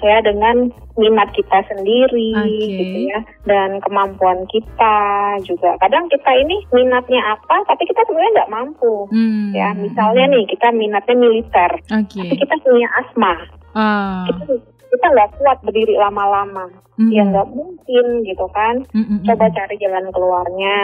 ya 0.00 0.18
dengan 0.20 0.68
minat 0.96 1.28
kita 1.32 1.60
sendiri 1.68 2.32
Oke. 2.34 2.66
gitu 2.72 2.98
ya 3.06 3.20
dan 3.44 3.78
kemampuan 3.80 4.42
kita 4.48 4.96
juga 5.44 5.76
kadang 5.78 6.08
kita 6.08 6.30
ini 6.34 6.64
minatnya 6.72 7.20
apa 7.30 7.62
tapi 7.68 7.84
kita 7.84 8.00
sebenarnya 8.04 8.32
nggak 8.40 8.52
mampu 8.52 9.04
Hmm. 9.12 9.52
ya 9.52 9.76
misalnya 9.76 10.24
nih 10.32 10.48
kita 10.48 10.72
minatnya 10.72 11.14
militer 11.14 11.70
Oke. 11.92 12.16
tapi 12.16 12.34
kita 12.34 12.54
punya 12.64 12.88
asma 12.96 13.44
Ah. 13.76 14.24
kita 14.24 14.56
kita 14.86 15.06
nggak 15.12 15.30
kuat 15.36 15.58
berdiri 15.60 15.94
lama-lama 15.94 16.66
Mm, 16.96 17.12
ya 17.12 17.28
nggak 17.28 17.52
mungkin 17.52 18.24
gitu 18.24 18.48
kan 18.56 18.80
Mm, 18.96 19.04
mm, 19.04 19.16
mm. 19.20 19.24
coba 19.28 19.52
cari 19.52 19.76
jalan 19.76 20.08
keluarnya 20.08 20.78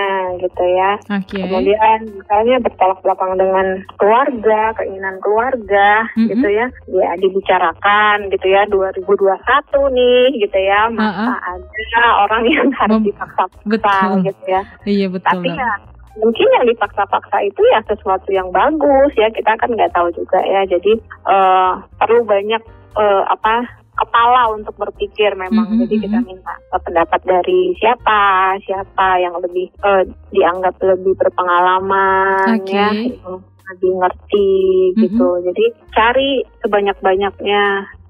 gitu 0.45 0.65
ya 0.69 1.01
Oke. 1.09 1.41
Kemudian 1.41 1.99
misalnya 2.05 2.61
bertolak 2.61 3.01
belakang 3.01 3.41
dengan 3.41 3.81
keluarga, 3.97 4.77
keinginan 4.77 5.17
keluarga 5.25 6.05
Mm-mm. 6.13 6.29
gitu 6.29 6.49
ya. 6.53 6.69
Ya 6.93 7.17
dibicarakan 7.17 8.29
gitu 8.29 8.45
ya 8.45 8.69
2021 8.69 9.97
nih 9.97 10.25
gitu 10.45 10.59
ya. 10.61 10.93
Masa 10.93 11.33
ada 11.41 12.03
orang 12.29 12.45
yang 12.45 12.69
harus 12.77 13.01
Mem- 13.01 13.09
dipaksa-paksa 13.09 13.65
Betul. 13.65 14.29
gitu 14.29 14.45
ya. 14.53 14.63
Iya 14.85 15.07
betul. 15.09 15.33
Tapi 15.33 15.49
ya 15.49 15.71
mungkin 16.21 16.45
yang 16.61 16.65
dipaksa-paksa 16.69 17.37
itu 17.41 17.61
ya 17.73 17.81
sesuatu 17.89 18.29
yang 18.29 18.53
bagus 18.53 19.17
ya. 19.17 19.33
Kita 19.33 19.57
kan 19.57 19.73
nggak 19.73 19.97
tahu 19.97 20.13
juga 20.13 20.45
ya. 20.45 20.69
Jadi 20.69 20.93
eh, 21.25 21.73
perlu 21.97 22.21
banyak 22.29 22.61
eh, 22.97 23.25
apa 23.29 23.83
kepala 23.93 24.49
untuk 24.57 24.75
berpikir 24.81 25.37
memang. 25.37 25.77
Mhm, 25.77 25.79
Jadi 25.85 25.95
kita 26.09 26.19
mhm. 26.21 26.27
minta 26.27 26.55
pendapat 26.73 27.21
dari 27.29 27.77
siapa, 27.77 28.57
siapa 28.65 29.21
yang 29.21 29.37
lebih 29.39 29.69
eh, 29.69 30.05
dianggap 30.33 30.81
lebih 30.81 31.15
berpengalaman 31.21 32.61
Oke. 32.61 32.73
ya, 32.73 32.89
yang 32.93 33.45
lebih 33.73 33.93
ngerti 34.01 34.53
gitu. 35.01 35.29
Jadi 35.45 35.65
cari 35.93 36.31
sebanyak-banyaknya 36.61 37.63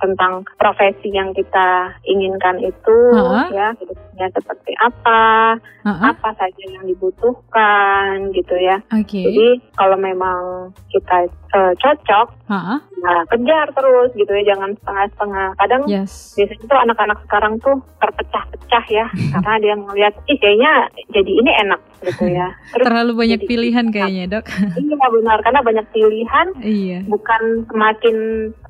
tentang 0.03 0.43
profesi 0.59 1.09
yang 1.09 1.31
kita 1.31 1.69
inginkan 2.05 2.59
itu 2.59 2.99
Ha-ha. 3.15 3.47
ya 3.49 3.69
hidupnya 3.73 4.27
seperti 4.29 4.75
apa, 4.77 5.55
Heeh. 5.81 6.03
apa 6.05 6.31
saja 6.35 6.65
yang 6.69 6.83
dibutuhkan 6.85 8.31
gitu 8.31 8.59
ya. 8.59 8.83
Oke. 8.91 9.23
Jadi 9.23 9.47
kalau 9.73 9.95
memang 9.95 10.43
kita 10.89 11.31
eh, 11.53 11.73
cocok, 11.77 12.27
Heeh. 12.49 12.79
nah 12.99 13.21
kejar 13.29 13.71
terus 13.71 14.11
gitu 14.13 14.33
ya, 14.33 14.51
jangan 14.51 14.75
setengah-setengah. 14.75 15.49
Kadang 15.55 15.83
Yes. 15.87 16.35
biasanya 16.35 16.65
tuh 16.65 16.81
anak-anak 16.81 17.19
sekarang 17.23 17.55
tuh 17.59 17.77
terpecah-pecah 17.99 18.85
ya, 18.89 19.07
karena 19.37 19.55
dia 19.61 19.75
ngeliat, 19.77 20.15
ih 20.27 20.37
kayaknya 20.37 20.73
jadi 21.09 21.33
ini 21.33 21.51
enak 21.63 21.81
gitu 22.03 22.25
ya. 22.27 22.49
Terus 22.73 22.85
Terlalu 22.85 23.13
banyak 23.15 23.39
jadi- 23.39 23.49
pilihan 23.49 23.87
kayaknya 23.89 24.25
dok. 24.33 24.45
iya 24.75 25.07
benar, 25.07 25.39
karena 25.41 25.61
banyak 25.63 25.87
pilihan, 25.91 26.47
iya. 26.59 26.99
bukan 27.05 27.43
semakin 27.69 28.17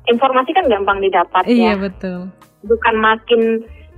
informasi 0.05 0.51
kan 0.51 0.65
gampang 0.67 0.99
didapat 0.99 1.43
Iya 1.45 1.73
ya, 1.73 1.73
betul. 1.79 2.19
bukan 2.63 2.95
makin 2.97 3.41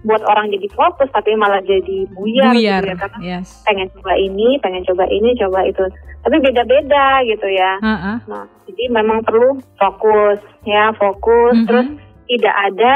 buat 0.05 0.21
orang 0.21 0.53
jadi 0.53 0.69
fokus, 0.69 1.09
tapi 1.09 1.33
malah 1.33 1.65
jadi 1.65 2.05
buyar, 2.13 2.53
Buyar. 2.53 2.81
gitu 2.85 2.93
ya, 2.93 2.97
karena 3.01 3.17
Yes. 3.25 3.65
pengen 3.65 3.89
coba 3.89 4.13
ini, 4.13 4.61
pengen 4.61 4.85
coba 4.85 5.09
ini, 5.09 5.33
coba 5.33 5.65
itu. 5.65 5.81
Tapi 6.21 6.35
beda-beda 6.45 7.25
gitu 7.25 7.47
ya. 7.49 7.81
Heeh. 7.81 8.17
Nah, 8.29 8.45
jadi 8.69 8.83
memang 8.93 9.25
perlu 9.25 9.57
fokus 9.77 10.37
ya, 10.61 10.93
fokus. 10.93 11.57
Mhm. 11.57 11.65
Terus 11.65 11.87
tidak 12.29 12.55
ada 12.69 12.95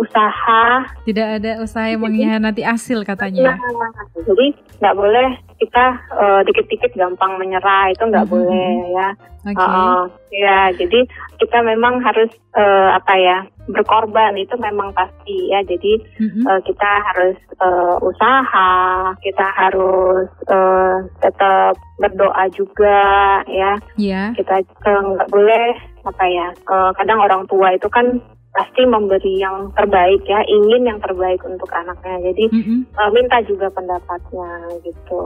usaha. 0.00 0.64
Tidak 1.04 1.28
ada 1.36 1.60
usaha 1.60 1.84
yang 1.84 2.00
mengkhianati 2.00 2.62
hasil 2.62 3.04
katanya. 3.04 3.54
Nah, 3.54 3.92
jadi 4.18 4.46
nggak 4.80 4.96
boleh 4.96 5.28
kita 5.56 5.84
eh, 6.16 6.40
dikit-dikit 6.44 6.92
gampang 6.94 7.36
menyerah 7.36 7.92
itu 7.92 8.00
nggak 8.02 8.24
Mhm. 8.24 8.32
boleh 8.32 8.68
ya. 8.90 9.08
Oke. 9.40 9.56
Heeh. 9.56 10.00
ya, 10.30 10.58
jadi 10.70 11.00
kita 11.36 11.64
memang 11.64 11.98
harus 12.00 12.28
eh, 12.52 12.88
apa 12.92 13.14
ya 13.16 13.38
berkorban 13.66 14.36
itu 14.36 14.52
memang 14.56 14.92
pasti 14.92 15.48
ya. 15.48 15.60
Jadi 15.62 15.96
Mm-mm. 16.18 16.44
eh, 16.44 16.60
kita 16.62 16.90
harus 17.02 17.36
eh, 17.56 17.96
usaha, 18.00 18.72
kita 19.18 19.46
harus 19.54 20.28
eh, 20.46 20.96
tetap 21.18 21.72
berdoa 21.96 22.44
juga 22.52 23.00
ya. 23.46 23.72
Iya. 23.96 24.36
Kita 24.36 24.60
eh, 24.60 25.00
nggak 25.08 25.28
boleh 25.28 25.66
apa 26.04 26.24
ya. 26.26 26.48
eh, 26.52 26.90
kadang 26.94 27.18
orang 27.18 27.42
tua 27.46 27.72
itu 27.72 27.88
kan 27.88 28.20
pasti 28.50 28.82
memberi 28.82 29.38
yang 29.38 29.70
terbaik 29.78 30.22
ya, 30.26 30.42
ingin 30.46 30.90
yang 30.90 30.98
terbaik 30.98 31.40
untuk 31.46 31.70
anaknya. 31.70 32.30
Jadi 32.32 32.44
Mm-mm. 32.50 32.78
eh, 32.86 33.10
minta 33.14 33.38
juga 33.46 33.70
pendapatnya 33.70 34.50
gitu. 34.82 35.22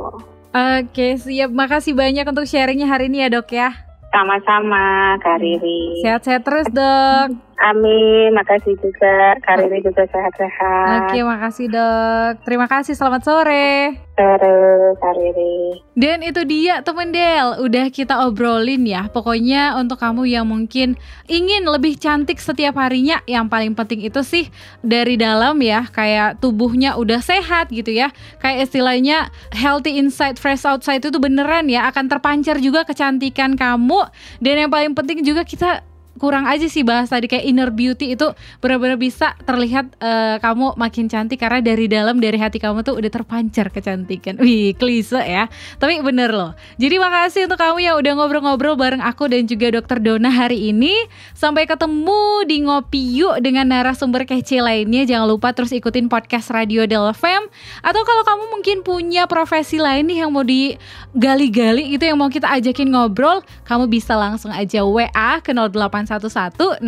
Oke, 0.54 1.18
siap. 1.18 1.50
Makasih 1.50 1.98
banyak 1.98 2.30
untuk 2.30 2.46
sharingnya 2.46 2.87
hari 2.87 3.10
ini 3.10 3.26
ya 3.26 3.28
dok 3.32 3.50
ya. 3.50 3.74
Sama-sama 4.14 5.18
Kak 5.18 5.42
Riri. 5.42 6.06
Sehat-sehat 6.06 6.46
terus 6.46 6.70
dok. 6.70 7.34
Amin. 7.62 8.35
Makasih 8.35 8.75
juga 8.83 9.38
Kak 9.43 9.62
Riri 9.62 9.81
juga 9.85 10.05
sehat-sehat. 10.11 11.11
Oke, 11.11 11.23
makasih 11.23 11.67
dok. 11.71 12.43
Terima 12.43 12.67
kasih. 12.67 12.95
Selamat 12.99 13.23
sore. 13.23 13.95
Terus 14.14 14.95
Kak 14.99 15.14
Riri. 15.19 15.83
Dan 15.99 16.23
itu 16.23 16.43
dia 16.47 16.83
temen 16.83 17.11
Del, 17.14 17.62
udah 17.62 17.87
kita 17.90 18.27
obrolin 18.27 18.83
ya 18.83 19.07
Pokoknya 19.11 19.79
untuk 19.79 19.99
kamu 20.03 20.27
yang 20.27 20.47
mungkin 20.47 20.99
ingin 21.31 21.62
lebih 21.67 21.95
cantik 21.99 22.43
setiap 22.43 22.75
harinya 22.79 23.23
Yang 23.31 23.47
paling 23.47 23.73
penting 23.79 24.03
itu 24.03 24.23
sih 24.27 24.51
dari 24.83 25.14
dalam 25.14 25.59
ya 25.62 25.87
Kayak 25.90 26.43
tubuhnya 26.43 26.99
udah 26.99 27.23
sehat 27.23 27.71
gitu 27.71 27.95
ya 27.95 28.11
Kayak 28.43 28.71
istilahnya 28.71 29.31
healthy 29.55 29.99
inside, 30.03 30.38
fresh 30.38 30.67
outside 30.67 31.03
itu 31.03 31.19
beneran 31.19 31.71
ya 31.71 31.87
Akan 31.87 32.11
terpancar 32.11 32.59
juga 32.59 32.83
kecantikan 32.83 33.55
kamu 33.55 34.11
Dan 34.43 34.67
yang 34.67 34.71
paling 34.71 34.99
penting 34.99 35.23
juga 35.23 35.47
kita 35.47 35.83
kurang 36.14 36.46
aja 36.46 36.70
sih 36.70 36.87
bahas 36.87 37.11
tadi 37.11 37.27
kayak 37.27 37.42
inner 37.42 37.70
beauty 37.74 38.14
itu 38.14 38.31
benar-benar 38.62 38.94
bisa 38.94 39.35
terlihat 39.42 39.98
eh, 39.98 40.37
kamu 40.38 40.79
makin 40.79 41.11
cantik 41.11 41.42
karena 41.42 41.59
dari 41.59 41.90
dalam 41.90 42.22
dari 42.22 42.38
hati 42.38 42.62
kamu 42.62 42.87
tuh 42.87 42.94
udah 42.94 43.11
terpancar 43.11 43.74
kecantikan. 43.74 44.38
Wih, 44.38 44.79
klise 44.79 45.18
ya. 45.18 45.50
Tapi 45.83 45.98
bener 46.00 46.31
loh. 46.31 46.55
Jadi 46.79 46.96
makasih 47.03 47.50
untuk 47.50 47.59
kamu 47.59 47.79
yang 47.83 47.96
udah 47.98 48.12
ngobrol-ngobrol 48.14 48.79
bareng 48.79 49.03
aku 49.03 49.27
dan 49.27 49.50
juga 49.50 49.74
Dokter 49.74 49.98
Dona 49.98 50.31
hari 50.31 50.70
ini. 50.70 50.94
Sampai 51.35 51.66
ketemu 51.66 52.46
di 52.46 52.62
Ngopi 52.62 53.03
Yuk 53.18 53.42
dengan 53.42 53.74
narasumber 53.74 54.22
kece 54.24 54.62
lainnya. 54.62 55.03
Jangan 55.03 55.27
lupa 55.27 55.50
terus 55.50 55.74
ikutin 55.74 56.07
podcast 56.07 56.55
Radio 56.55 56.87
Del 56.87 57.11
FM. 57.11 57.50
Atau 57.83 58.03
kalau 58.07 58.22
kamu 58.22 58.44
mungkin 58.55 58.77
punya 58.87 59.27
profesi 59.27 59.83
lain 59.83 60.07
nih 60.07 60.24
yang 60.24 60.31
mau 60.31 60.46
digali-gali 60.46 61.98
itu 61.98 62.05
yang 62.07 62.18
mau 62.20 62.31
kita 62.31 62.46
ajakin 62.55 62.94
ngobrol, 62.94 63.42
kamu 63.66 63.90
bisa 63.90 64.14
langsung 64.14 64.55
aja 64.55 64.87
WA 64.87 65.42
ke 65.42 65.50
0811 65.50 66.04
6219 66.07 66.81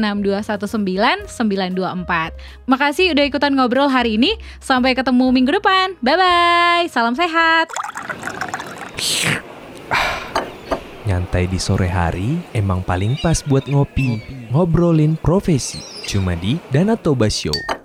924. 1.28 2.68
Makasih 2.70 3.12
udah 3.12 3.24
ikutan 3.26 3.52
ngobrol 3.52 3.92
hari 3.92 4.16
ini. 4.16 4.38
Sampai 4.62 4.96
ketemu 4.96 5.32
minggu 5.32 5.52
depan. 5.56 5.98
Bye 6.00 6.16
bye. 6.16 6.84
Salam 6.88 7.18
sehat. 7.18 7.68
Nyantai 11.06 11.46
di 11.46 11.62
sore 11.62 11.86
hari 11.86 12.42
emang 12.50 12.82
paling 12.82 13.14
pas 13.22 13.38
buat 13.46 13.62
ngopi, 13.70 14.18
ngobrolin 14.50 15.14
profesi. 15.14 15.78
Cuma 16.02 16.34
di 16.34 16.58
Danatoba 16.74 17.30
Show. 17.30 17.75